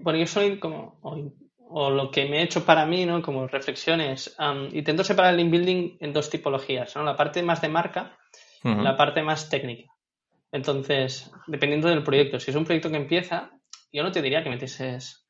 [0.00, 3.22] Bueno, yo soy como, o, lo que me he hecho para mí, ¿no?
[3.22, 4.36] Como reflexiones,
[4.72, 7.02] intento separar el link building en dos tipologías, ¿no?
[7.02, 8.16] La parte más de marca,
[8.62, 9.90] y la parte más técnica.
[10.52, 13.50] Entonces, dependiendo del proyecto, si es un proyecto que empieza,
[13.92, 15.26] yo no te diría que metieses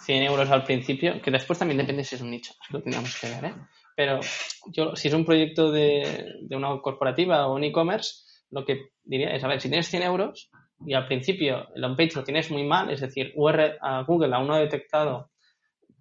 [0.00, 3.28] 100 euros al principio, que después también depende si es un nicho, lo tendríamos que
[3.28, 3.54] ver, ¿eh?
[3.96, 4.20] Pero
[4.66, 9.42] yo, si es un proyecto de, una corporativa o un e-commerce, lo que diría es,
[9.42, 10.50] a ver, si tienes 100 euros
[10.86, 14.46] y al principio el on-page lo tienes muy mal, es decir, URL, a Google aún
[14.46, 15.32] no ha detectado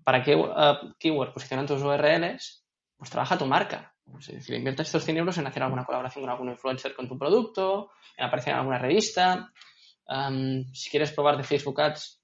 [0.04, 0.40] para qué
[1.00, 2.64] keyword posicionan tus URLs,
[2.98, 3.96] pues trabaja tu marca.
[4.20, 7.18] Es decir, inviertes estos 100 euros en hacer alguna colaboración con algún influencer con tu
[7.18, 9.52] producto, en aparecer en alguna revista,
[10.74, 12.22] si quieres probar de Facebook Ads.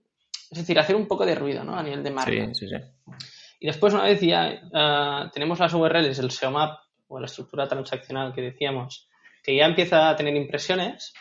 [0.51, 1.75] Es decir, hacer un poco de ruido, ¿no?
[1.75, 2.31] A nivel de marca.
[2.31, 2.75] Sí, sí, sí.
[3.59, 7.67] Y después, una vez ya ah, tenemos las URLs, el SEO Map o la estructura
[7.67, 9.07] transaccional que decíamos,
[9.43, 11.13] que ya empieza a tener impresiones,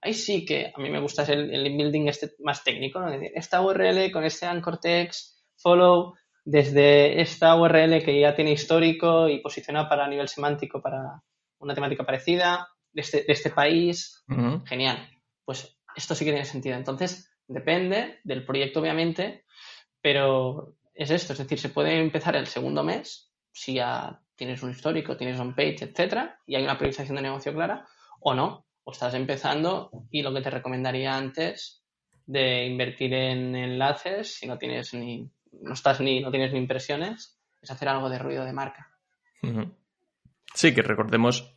[0.00, 3.10] ahí sí que a mí me gusta el, el building este más técnico, ¿no?
[3.34, 6.14] esta URL con este anchor text, follow,
[6.44, 11.22] desde esta URL que ya tiene histórico y posiciona para nivel semántico para
[11.58, 14.24] una temática parecida, de este, de este país,
[14.66, 15.08] genial.
[15.44, 16.76] Pues esto sí que tiene sentido.
[16.76, 19.44] Entonces, depende del proyecto, obviamente,
[20.00, 24.70] pero es esto, es decir, se puede empezar el segundo mes si ya tienes un
[24.70, 27.86] histórico, tienes un page, etcétera, y hay una priorización de negocio clara,
[28.20, 31.84] o no, o estás empezando y lo que te recomendaría antes
[32.26, 37.40] de invertir en enlaces, si no tienes ni, no estás ni, no tienes ni impresiones,
[37.60, 38.90] es hacer algo de ruido de marca.
[40.54, 41.56] Sí, que recordemos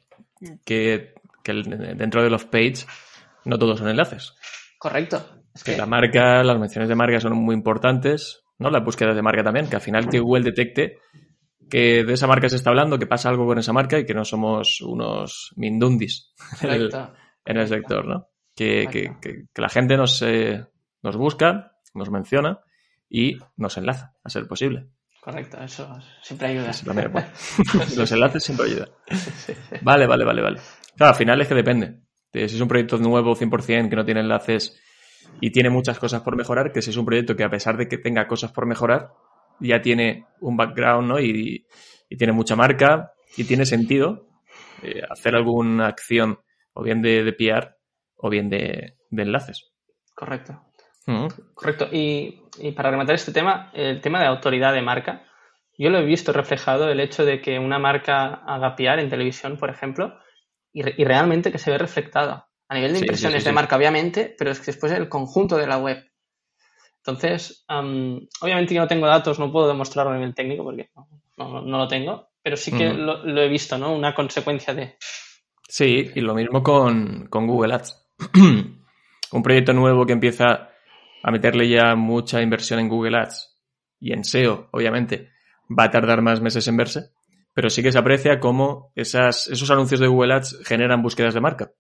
[0.66, 1.14] que,
[1.44, 2.88] dentro de los pages
[3.46, 4.36] no todos son enlaces.
[4.78, 5.26] Correcto.
[5.54, 8.70] Es que la marca, las menciones de marca son muy importantes, ¿no?
[8.70, 11.00] Las búsquedas de marca también, que al final que Google detecte
[11.70, 14.14] que de esa marca se está hablando, que pasa algo con esa marca y que
[14.14, 16.72] no somos unos mindundis en
[17.58, 18.28] el, sector, ¿no?
[18.56, 18.88] Que,
[19.22, 20.66] que, la gente nos, eh,
[21.02, 22.60] nos busca, nos menciona
[23.14, 24.88] y nos enlaza, a ser posible.
[25.22, 25.88] Correcto, eso
[26.24, 26.72] siempre ayuda.
[27.96, 28.90] Los enlaces siempre ayudan.
[29.84, 30.60] Vale, vale, vale, vale.
[30.98, 32.00] Claro, al final es que depende.
[32.34, 34.82] si es un proyecto nuevo 100% que no tiene enlaces
[35.40, 37.88] y tiene muchas cosas por mejorar, que si es un proyecto que a pesar de
[37.88, 39.12] que tenga cosas por mejorar,
[39.60, 41.20] ya tiene un background ¿no?
[41.20, 41.68] y,
[42.18, 44.28] tiene mucha marca y tiene sentido
[44.82, 46.40] eh, hacer alguna acción
[46.74, 47.76] o bien de, de PR
[48.16, 49.72] o bien de, enlaces.
[50.16, 50.62] Correcto.
[51.54, 51.88] Correcto.
[51.92, 52.40] Y,
[52.76, 55.24] para rematar este tema, el tema de autoridad de marca,
[55.78, 59.58] yo lo he visto reflejado el hecho de que una marca haga PR en televisión,
[59.58, 60.18] por ejemplo,
[60.72, 62.46] y, realmente que se ve reflectado.
[62.70, 65.78] A nivel de impresiones de marca, obviamente, pero es que después el conjunto de la
[65.78, 66.04] web.
[66.98, 70.90] Entonces, obviamente yo no tengo datos, no puedo demostrarlo a nivel técnico porque
[71.38, 73.94] no, lo tengo, pero sí que lo, he visto, ¿no?
[73.94, 74.96] Una consecuencia de...
[75.68, 78.08] Sí, y lo mismo con, con Google Ads.
[79.32, 80.73] Un proyecto nuevo que empieza
[81.24, 83.58] a meterle ya mucha inversión en Google Ads
[84.00, 85.32] y en SEO, obviamente,
[85.68, 87.12] va a tardar más meses en verse,
[87.54, 91.40] pero sí que se aprecia cómo esas, esos anuncios de Google Ads generan búsquedas de
[91.40, 91.72] marca.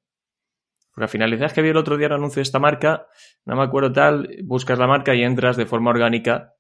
[0.94, 3.08] Porque al final dices, que vi el otro día el anuncio de esta marca,
[3.46, 6.54] no me acuerdo tal, buscas la marca y entras de forma orgánica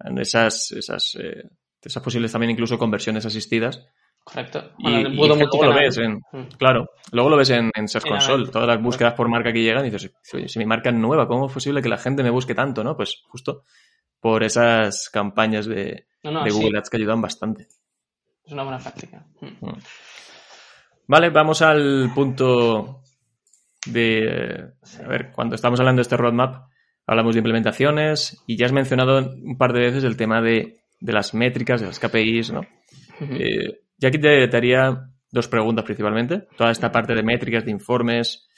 [0.00, 1.48] en esas, esas, eh,
[1.80, 3.86] esas posibles también incluso conversiones asistidas.
[4.26, 4.72] Correcto.
[4.78, 6.56] y, luego lo ves en, mm.
[6.58, 9.90] claro, luego lo ves en, Search Console, todas las búsquedas por marca que llegan y
[9.90, 12.52] dices, oye, si mi marca es nueva, ¿cómo es posible que la gente me busque
[12.52, 12.96] tanto, no?
[12.96, 13.62] Pues justo
[14.18, 17.68] por esas campañas de, Google Ads que ayudan bastante.
[18.44, 19.24] Es una buena práctica.
[19.40, 19.64] Mm.
[19.64, 19.78] Mm.
[21.06, 23.02] Vale, vamos al punto
[23.86, 24.72] de,
[25.04, 26.66] a ver, cuando estamos hablando de este roadmap,
[27.06, 31.32] hablamos de implementaciones y ya has mencionado un par de veces el tema de, las
[31.32, 32.62] métricas, de las KPIs, ¿no?
[33.20, 36.46] Eh, ya aquí te, haría dos preguntas principalmente.
[36.56, 38.48] Toda esta parte de métricas, de informes,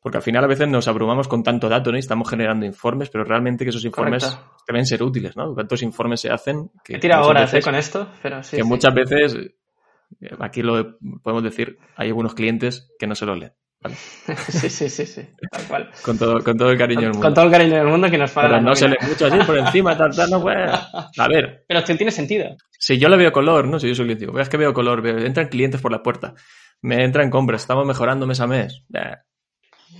[0.00, 1.96] porque al final a veces nos abrumamos con tanto dato, ¿no?
[1.96, 5.54] Y estamos generando informes, pero realmente que esos informes deben ser útiles, ¿no?
[5.54, 6.70] ¿Cuántos informes se hacen?
[6.84, 7.60] Que He tirado horas ¿eh?
[7.62, 8.56] con esto, pero sí.
[8.56, 9.36] Que muchas veces,
[10.38, 13.52] aquí lo podemos decir, hay algunos clientes que no se lo leen.
[14.48, 15.90] Sí, sí, sí, sí, tal cual.
[16.02, 17.26] Con todo, con todo el cariño del mundo.
[17.26, 18.48] Con todo el cariño del mundo que nos paga.
[18.48, 20.64] Pero no se lee mucho así por encima, tal, tal, no puede.
[20.64, 21.64] A ver.
[21.68, 22.56] Pero tiene sentido.
[22.78, 23.78] Si yo le veo color, ¿no?
[23.78, 26.34] Si yo soy cliente, digo, es que veo color, veo, entran clientes por la puerta,
[26.82, 28.84] me entran compras, estamos mejorando mes a mes.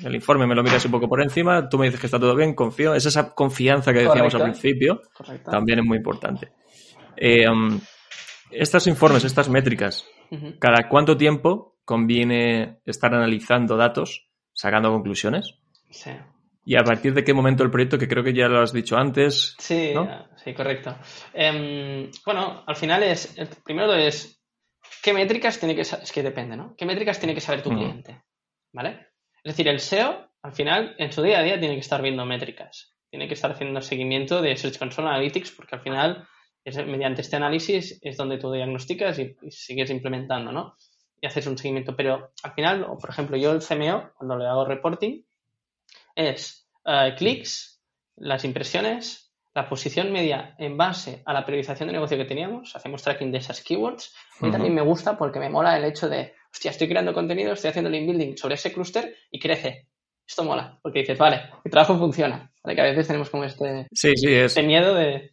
[0.05, 2.35] El informe me lo miras un poco por encima, tú me dices que está todo
[2.35, 2.95] bien, confío.
[2.95, 5.03] Es esa confianza que decíamos al principio,
[5.51, 6.53] también es muy importante.
[7.17, 7.81] Eh, um,
[8.51, 10.07] estos informes, estas métricas,
[10.61, 15.55] ¿cada cuánto tiempo conviene estar analizando datos, sacando conclusiones.
[15.89, 16.11] Sí.
[16.67, 18.99] Y a partir de qué momento el proyecto, que creo que ya lo has dicho
[18.99, 19.57] antes.
[19.59, 19.95] Sí,
[20.37, 20.95] sí, correcto.
[21.33, 24.45] Em, bueno, al final es, el primero es,
[25.03, 26.05] ¿qué métricas tiene que saber?
[26.05, 26.75] Es que depende, ¿no?
[26.77, 28.23] ¿Qué métricas tiene que saber tu cliente?
[28.71, 29.07] ¿Vale?
[29.43, 32.27] Es decir, el SEO, al final, en su día a día tiene que estar viendo
[32.27, 32.95] métricas.
[33.09, 36.29] Tiene que estar haciendo seguimiento de Search Console Analytics porque al final,
[36.63, 40.75] es, mediante este análisis es donde tú diagnosticas y, y sigues implementando, ¿no?
[41.21, 41.97] Y haces un seguimiento.
[41.97, 45.23] Pero al final, por ejemplo, yo el CMO, cuando le hago reporting,
[46.15, 47.83] es uh, clics,
[48.17, 53.03] las impresiones, la posición media en base a la priorización de negocio que teníamos, hacemos
[53.03, 54.15] tracking de esas keywords.
[54.41, 57.53] A mí también me gusta porque me mola el hecho de, hostia, estoy creando contenido,
[57.53, 59.89] estoy haciendo link building sobre ese clúster y crece.
[60.27, 62.53] Esto mola, porque dices, vale, mi trabajo funciona.
[62.75, 64.57] Que a veces tenemos como este, sí, sí, es...
[64.57, 65.33] este miedo de...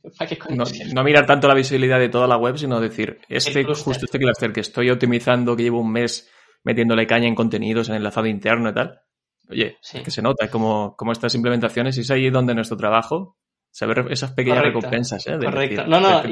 [0.93, 4.51] No, mirar tanto la visibilidad de toda la web, sino decir, este, justo este cluster
[4.51, 6.29] que estoy optimizando, que llevo un mes
[6.63, 9.01] metiéndole caña en contenidos, en enlazado interno y tal.
[9.49, 13.37] Oye, que se nota como, como estas implementaciones, y es ahí donde nuestro trabajo
[13.71, 15.37] saber esas pequeñas recompensas, ¿eh?
[15.37, 15.85] Correcto.
[15.85, 16.23] no, no.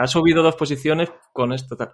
[0.00, 1.92] ha subido dos posiciones con esto, tal.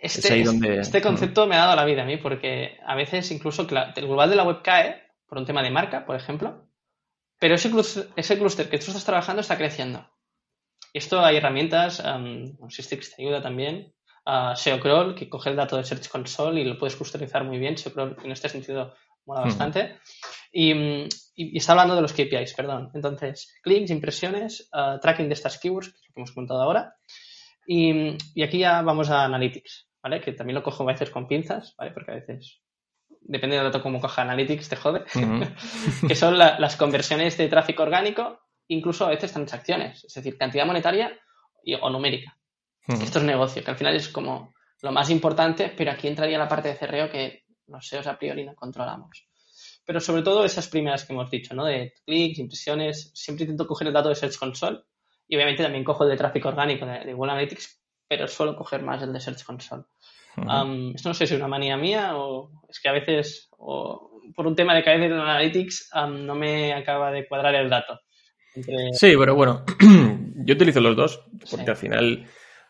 [0.00, 0.80] Este, donde...
[0.80, 4.30] este concepto me ha dado la vida a mí, porque a veces incluso el global
[4.30, 6.68] de la web cae por un tema de marca, por ejemplo,
[7.42, 8.38] pero ese clúster, ese
[8.70, 10.08] que tú estás trabajando está creciendo.
[10.94, 13.92] Esto hay herramientas, um, Systrix te ayuda también,
[14.26, 17.58] uh, SEO Crawl, que coge el dato de Search Console y lo puedes customizar muy
[17.58, 17.76] bien.
[17.76, 18.94] SEO Crawl en este sentido
[19.26, 19.98] mola bastante.
[20.52, 22.92] Y, está hablando de los KPIs, perdón.
[22.94, 26.94] Entonces, clics, impresiones, uh, tracking de estas keywords, que es lo que hemos contado ahora.
[27.66, 30.20] Y, aquí ya vamos a Analytics, ¿vale?
[30.20, 31.90] Que también lo cojo a veces con pinzas, ¿vale?
[31.90, 32.62] Porque a veces,
[33.24, 35.04] depende del dato como coja Analytics, te jode.
[36.08, 41.18] que son las conversiones de tráfico orgánico, incluso a veces transacciones, es decir, cantidad monetaria
[41.80, 42.36] o numérica.
[42.88, 44.52] Esto es negocio, que al final es como
[44.82, 48.44] lo más importante, pero aquí entraría la parte de cerreo que los SEOs a priori
[48.44, 49.28] no controlamos.
[49.84, 51.64] Pero sobre todo esas primeras que hemos dicho, ¿no?
[51.64, 54.80] De clics, impresiones, siempre intento coger el dato de Search Console
[55.28, 59.02] y obviamente también cojo el de tráfico orgánico de, Google Analytics, pero suelo coger más
[59.02, 59.84] el de Search Console.
[60.36, 64.46] Esto no sé si es una manía mía o es que a veces, o por
[64.46, 68.00] un tema de caer en Analytics, no me acaba de cuadrar el dato.
[68.92, 69.64] Sí, pero bueno,
[70.44, 72.26] yo utilizo los dos porque al final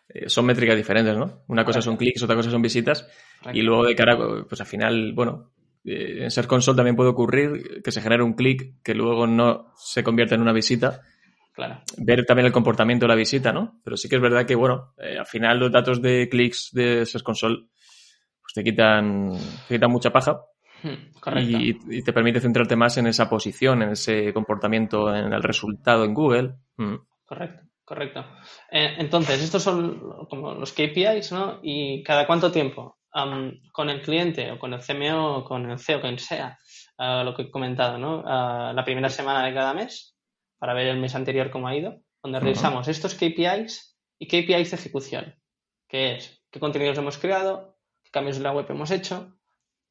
[0.09, 1.43] eh, son métricas diferentes, ¿no?
[1.49, 3.09] Una cosa son clics, otra cosa son visitas
[3.53, 4.17] y luego de cara,
[4.49, 5.53] pues al final, bueno,
[5.85, 9.73] eh, en Search Console también puede ocurrir que se genere un clic que luego no
[9.77, 11.03] se convierta en una visita
[11.53, 11.83] Claro.
[11.99, 13.81] Ver también el comportamiento de la visita, ¿no?
[13.85, 17.05] Pero sí que es verdad que, bueno, eh, al final los datos de clics de
[17.05, 17.67] Search Console
[18.41, 19.33] pues te quitan,
[19.69, 20.41] te quitan mucha paja.
[20.83, 21.59] Hmm, correcto.
[21.59, 26.15] Y, te permite centrarte más en esa posición, en ese comportamiento, en el resultado en
[26.15, 26.55] Google.
[26.77, 26.97] Hmm.
[27.25, 28.21] Correcto, correcto.
[28.71, 31.61] Eh, entonces, estos son como los KPIs, ¿no?
[31.63, 32.99] Y cada cuánto tiempo,
[33.73, 36.59] con el cliente o con el CMO o con el CEO, quien sea,
[36.99, 38.21] uh, lo que he comentado, ¿no?
[38.21, 40.12] Uh, la primera semana de cada mes,
[40.63, 44.77] para ver el mes anterior cómo ha ido, donde revisamos estos KPIs y KPIs de
[44.77, 45.35] ejecución,
[45.89, 49.37] que es qué contenidos hemos creado, qué cambios en la web hemos hecho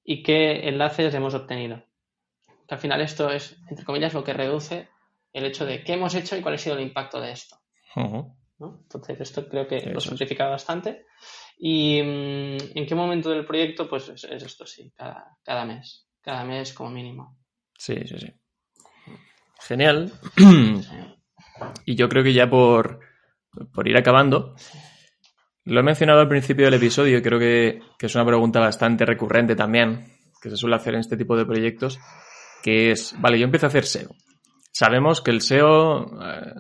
[0.02, 1.84] y qué enlaces hemos obtenido.
[2.70, 4.88] Que al final esto es, entre comillas, lo que reduce
[5.34, 7.58] el hecho de qué hemos hecho y cuál ha sido el impacto de esto.
[8.58, 11.06] Entonces, esto creo que lo simplifica bastante.
[11.58, 13.90] ¿Y mm, en qué momento del proyecto?
[13.90, 16.08] Pues es, esto, sí, cada, cada mes.
[16.22, 17.38] Cada mes como mínimo.
[17.78, 18.41] Sí, sí, sí.
[19.68, 20.12] Genial.
[21.86, 23.00] y yo creo que ya por,
[23.86, 24.56] ir acabando,
[25.66, 29.56] lo he mencionado al principio del episodio y creo que, es una pregunta bastante recurrente
[29.56, 30.06] también,
[30.42, 32.00] que se suele hacer en este tipo de proyectos,
[32.64, 34.10] que es, vale, yo empiezo a hacer SEO.
[34.72, 36.54] Sabemos que el SEO eh,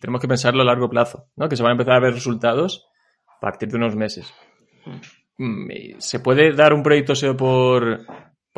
[0.00, 1.48] tenemos que pensarlo a largo plazo, ¿no?
[1.48, 2.86] Que se van a empezar a ver resultados
[3.26, 4.32] a partir de unos meses.
[5.38, 8.06] Mm, ¿Se puede dar un proyecto SEO por,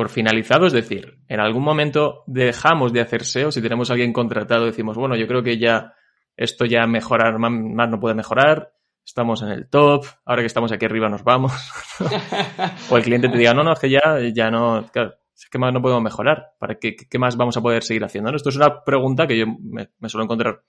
[0.00, 4.14] por finalizado, es decir, en algún momento dejamos de hacer SEO, si tenemos a alguien
[4.14, 5.92] contratado decimos, bueno, yo creo que ya
[6.38, 8.72] esto ya mejorar más, no puede mejorar,
[9.04, 11.52] estamos en el top, ahora que estamos aquí arriba nos vamos.
[12.90, 14.00] o el cliente te diga, no, no, es que ya,
[14.32, 17.60] ya no, claro, es que más no podemos mejorar, ¿para qué, qué más vamos a
[17.60, 18.34] poder seguir haciendo?
[18.34, 20.62] Esto es una pregunta que yo me, suelo encontrar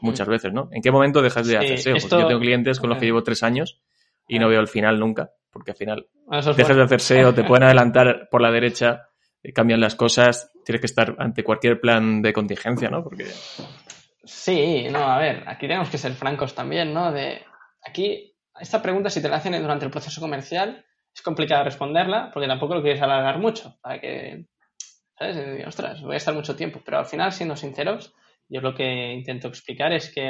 [0.00, 0.68] muchas veces, ¿no?
[0.70, 1.96] ¿En qué momento dejas de hacer SEO?
[1.96, 3.80] Yo tengo clientes con los que llevo tres años
[4.28, 6.06] y no veo el final nunca porque al final
[6.54, 9.08] dejas de hacer SEO, te pueden adelantar por la derecha,
[9.42, 13.02] eh, cambian las cosas, tienes que estar ante cualquier plan de contingencia, ¿no?
[13.02, 13.24] Porque...
[14.24, 17.10] Sí, no, a ver, aquí tenemos que ser francos también, ¿no?
[17.10, 17.42] De
[17.82, 22.48] aquí, esta pregunta, si te la hacen durante el proceso comercial, es complicado responderla porque
[22.48, 24.44] tampoco lo quieres alargar mucho para que,
[25.18, 25.66] ¿sabes?
[25.66, 28.14] Ostras, voy a estar mucho tiempo, pero al final, siendo sinceros,
[28.46, 30.28] yo lo que intento explicar es que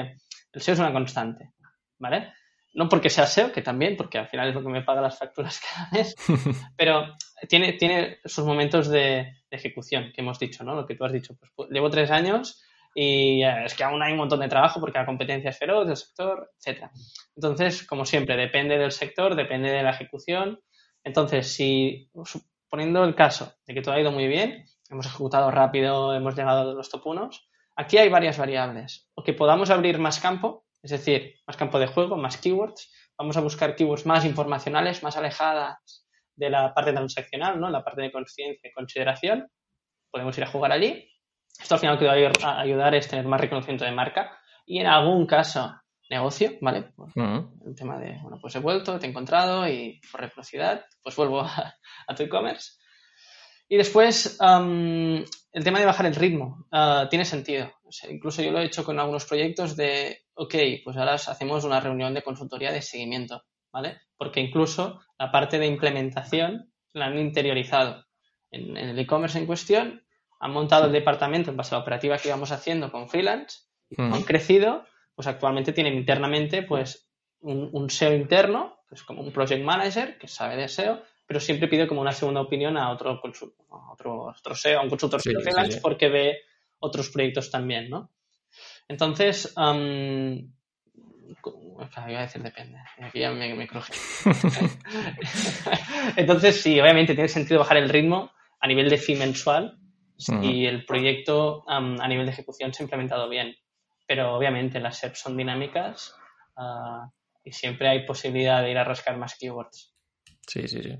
[0.53, 1.51] el SEO es una constante,
[1.99, 2.32] ¿vale?
[2.77, 5.18] No porque sea SEO, que también, porque al final es lo que me paga las
[5.18, 6.14] facturas cada mes,
[6.77, 7.07] pero
[7.49, 10.74] tiene, tiene sus momentos de, ejecución, que hemos dicho, ¿no?
[10.74, 12.62] Lo que tú has dicho, pues, pues llevo tres años
[12.95, 15.97] y es que aún hay un montón de trabajo porque la competencia es feroz del
[15.97, 16.91] sector, etcétera.
[17.35, 20.61] Entonces, como siempre, depende del sector, depende de la ejecución.
[21.03, 22.11] Entonces, si
[22.68, 26.72] poniendo el caso de que todo ha ido muy bien, hemos ejecutado rápido, hemos llegado
[26.72, 29.09] a los top unos, aquí hay varias variables.
[29.14, 32.93] O que podamos abrir más campo, es decir, más campo de juego, más keywords.
[33.18, 36.07] Vamos a buscar keywords más informacionales, más alejadas
[36.37, 37.68] de la parte transaccional, ¿no?
[37.70, 39.51] La parte de conciencia y consideración.
[40.12, 41.11] Podemos ir a jugar allí.
[41.61, 44.87] Esto al final que va a ayudar es tener más reconocimiento de marca y en
[44.87, 45.74] algún caso
[46.09, 46.93] negocio, ¿vale?
[47.16, 51.41] El tema de, bueno, pues he vuelto, te he encontrado y por reciprocidad, pues vuelvo
[52.07, 52.74] a tu e-commerce.
[53.68, 57.72] Y después, el tema de bajar el ritmo ah, tiene sentido.
[58.09, 62.14] incluso yo lo he hecho con algunos proyectos de, ok, pues ahora hacemos una reunión
[62.14, 64.01] de consultoría de seguimiento, ¿vale?
[64.16, 68.05] Porque incluso la parte de implementación la han interiorizado
[68.51, 70.05] en, el e-commerce en cuestión,
[70.39, 74.01] han montado el departamento en base a la operativa que íbamos haciendo con freelance, y
[74.01, 74.84] han crecido,
[75.14, 77.09] pues actualmente tienen internamente pues
[77.41, 81.68] un, un SEO interno, pues como un project manager que sabe de SEO, pero siempre
[81.68, 85.32] pide como una segunda opinión a otro a otro, otro SEO, a un consultor sí,
[85.34, 86.39] freelance porque ve
[86.78, 88.11] otros proyectos también, ¿no?
[88.89, 89.53] Entonces,
[92.09, 92.78] iba a decir depende.
[93.01, 93.93] Aquí ya me, me cruje.
[96.16, 98.30] Entonces, sí, obviamente tiene sentido bajar el ritmo
[98.61, 99.78] a nivel de fee mensual
[100.43, 103.55] y el proyecto a nivel de ejecución se ha implementado bien.
[104.07, 106.14] Pero obviamente las SERPs son dinámicas
[106.57, 107.11] ah,
[107.45, 109.95] y siempre hay posibilidad de ir a rascar más keywords.
[110.47, 110.97] Sí, sí, sí.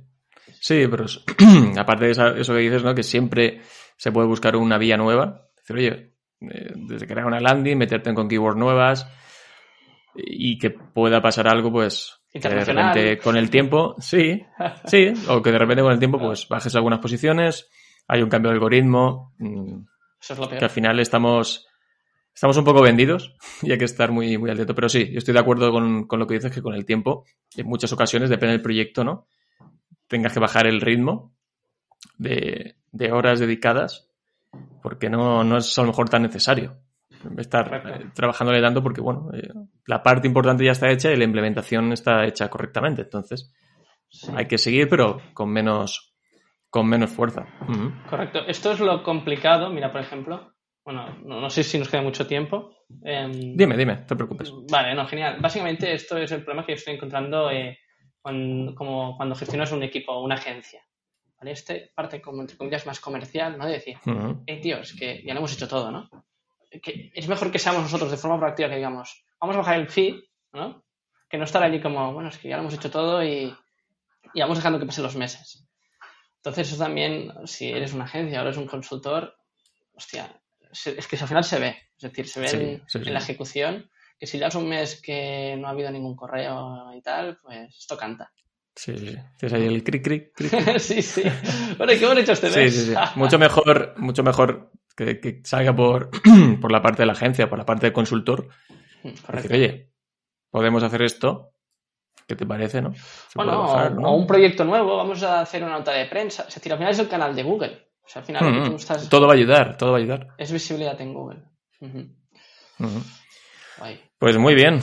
[0.61, 1.07] Sí, pero
[1.79, 2.95] aparte de eso que dices, ¿no?
[2.95, 3.61] Que siempre
[3.97, 5.49] se puede buscar una vía nueva.
[5.57, 9.07] Decir, oye, eh, desde crear una landing, meterte con keywords nuevas
[10.15, 14.43] y que pueda pasar algo, pues, que de repente con el tiempo, sí,
[14.87, 17.69] sí, o que de repente con el tiempo, pues, bajes algunas posiciones,
[18.09, 19.83] hay un cambio de algoritmo, mm,
[20.21, 20.59] Eso es lo peor.
[20.59, 21.67] que al final estamos,
[22.35, 24.75] estamos un poco vendidos y hay que estar muy, muy atento.
[24.75, 27.25] Pero sí, yo estoy de acuerdo con, con lo que dices, que con el tiempo,
[27.57, 29.27] en muchas ocasiones, depende del proyecto, ¿no?
[30.07, 31.35] Tengas que bajar el ritmo
[32.19, 34.06] de, de horas dedicadas
[34.87, 36.77] porque no, no es a lo mejor tan necesario
[37.39, 39.49] estar eh, trabajándole tanto porque, bueno, eh,
[39.87, 43.03] la parte importante ya está hecha y la implementación está hecha correctamente.
[43.03, 43.53] Entonces,
[44.09, 44.31] Sí.
[44.37, 46.15] hay que seguir, pero con menos,
[46.71, 47.47] con menos fuerza.
[48.09, 48.39] Correcto.
[48.47, 49.71] Esto es lo complicado.
[49.71, 50.53] Mira, por ejemplo,
[50.85, 52.71] bueno, no, no sé si nos queda mucho tiempo.
[53.03, 54.53] Em, Dime, dime, no te preocupes.
[54.71, 55.39] Vale, no, genial.
[55.41, 57.77] Básicamente esto es el problema que yo estoy encontrando eh,
[58.23, 60.81] cuando, como cuando gestionas un equipo o una agencia.
[61.39, 61.51] ¿Vale?
[61.53, 63.67] Este parte como entre comillas más comercial, ¿no?
[63.67, 64.43] De decir, Ujú.
[64.47, 66.09] hey tío, es que ya lo hemos hecho todo, ¿no?
[66.83, 69.89] Que es mejor que seamos nosotros de forma proactiva que digamos, vamos a bajar el
[69.89, 70.23] fee,
[70.53, 70.83] ¿no?
[71.29, 73.55] Que no estar allí como, bueno, es que ya lo hemos hecho todo y,
[74.35, 75.67] y vamos dejando que pasen los meses.
[76.37, 79.37] Entonces eso también, si eres una agencia o eres un consultor,
[79.95, 83.05] hostia, es que al final se ve, es decir, se ve Sí, en, sí, sí.
[83.09, 86.93] en la ejecución, que si ya es un mes que no ha habido ningún correo
[86.95, 88.33] y tal, pues esto canta.
[88.77, 89.17] Sí, sí, sí.
[89.39, 90.51] Tienes ahí el cric, cric, cric.
[90.79, 91.23] sí, sí.
[91.79, 92.75] Bueno, ¿y qué hecho este Sí, mes?
[92.75, 92.95] sí, sí.
[93.17, 96.11] Mucho mejor, mucho mejor que, que salga por,
[96.61, 98.49] por la parte de la agencia, por la parte del consultor.
[99.03, 99.33] Correcto.
[99.49, 99.91] Decir, oye,
[100.51, 101.53] podemos hacer esto.
[102.29, 102.93] ¿Qué te parece, no?
[103.35, 104.09] Bueno, bajar, o- ¿no?
[104.11, 106.45] o un proyecto nuevo, vamos a hacer una nota de prensa.
[106.49, 107.89] Es decir, al final es el canal de Google.
[108.05, 108.71] O sea, al final lo que Ujú.
[108.71, 110.29] tú estás Todo va a ayudar, todo va a ayudar.
[110.37, 111.43] es visibilidad en Google.
[113.79, 114.01] Guay.
[114.19, 114.81] Pues muy bien.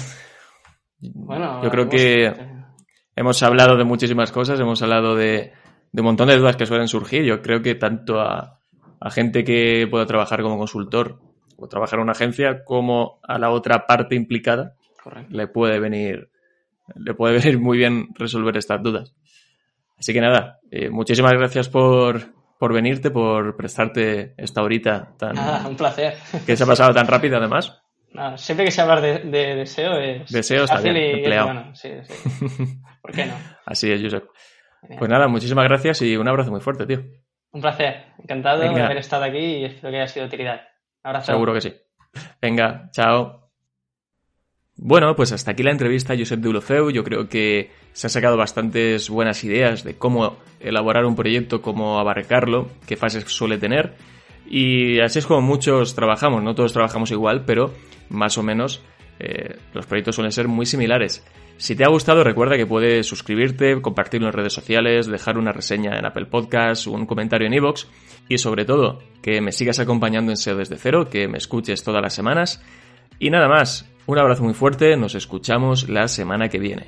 [1.00, 2.28] Bueno, Yo creo que
[3.16, 5.54] hemos hablado de muchísimas cosas, hemos hablado de,
[5.92, 7.24] de un montón de dudas que suelen surgir.
[7.24, 8.60] Yo creo que tanto a,
[9.00, 11.20] a gente que pueda trabajar como consultor
[11.58, 15.36] o trabajar en una agencia, como a la otra parte implicada, Correcto.
[15.36, 16.30] le puede venir,
[16.96, 19.14] le puede venir muy bien resolver estas dudas.
[19.98, 25.68] Así que nada, eh, muchísimas gracias por, por venirte, por prestarte esta horita tan, Nada,
[25.68, 26.16] un placer.
[26.46, 27.80] que se ha pasado tan rápido además.
[28.12, 31.46] Nada, siempre que se hablar de, de deseo es Deseo está fácil bien, y empleado.
[31.48, 31.76] bueno.
[31.76, 32.64] Sí, sí.
[33.04, 33.34] ¿Por qué no?
[33.66, 34.24] Así es, Josep.
[34.98, 37.04] Pues nada, muchísimas gracias y un abrazo muy fuerte, tío.
[37.52, 38.06] Un placer.
[38.18, 40.62] Encantado de haber estado aquí y espero que haya sido de utilidad.
[41.04, 41.34] Un abrazo.
[41.34, 41.74] Seguro que sí.
[42.42, 43.52] Venga, chao.
[44.78, 46.92] Bueno, pues hasta aquí la entrevista a Josep de Ulofeu.
[46.92, 52.00] Yo creo que se han sacado bastantes buenas ideas de cómo elaborar un proyecto, cómo
[52.00, 53.96] abarcarlo, qué fases suele tener.
[54.46, 56.42] Y así es como muchos trabajamos.
[56.42, 57.74] No todos trabajamos igual, pero
[58.10, 58.82] más o menos
[59.24, 61.24] eh, los proyectos suelen ser muy similares.
[61.58, 65.98] Si te ha gustado, recuerda que puedes suscribirte, compartirlo en redes sociales, dejar una reseña
[65.98, 67.86] en Apple Podcasts, un comentario en iVoox
[68.28, 72.02] y sobre todo que me sigas acompañando en SEO desde cero, que me escuches todas
[72.02, 72.62] las semanas.
[73.18, 76.88] Y nada más, un abrazo muy fuerte, nos escuchamos la semana que viene.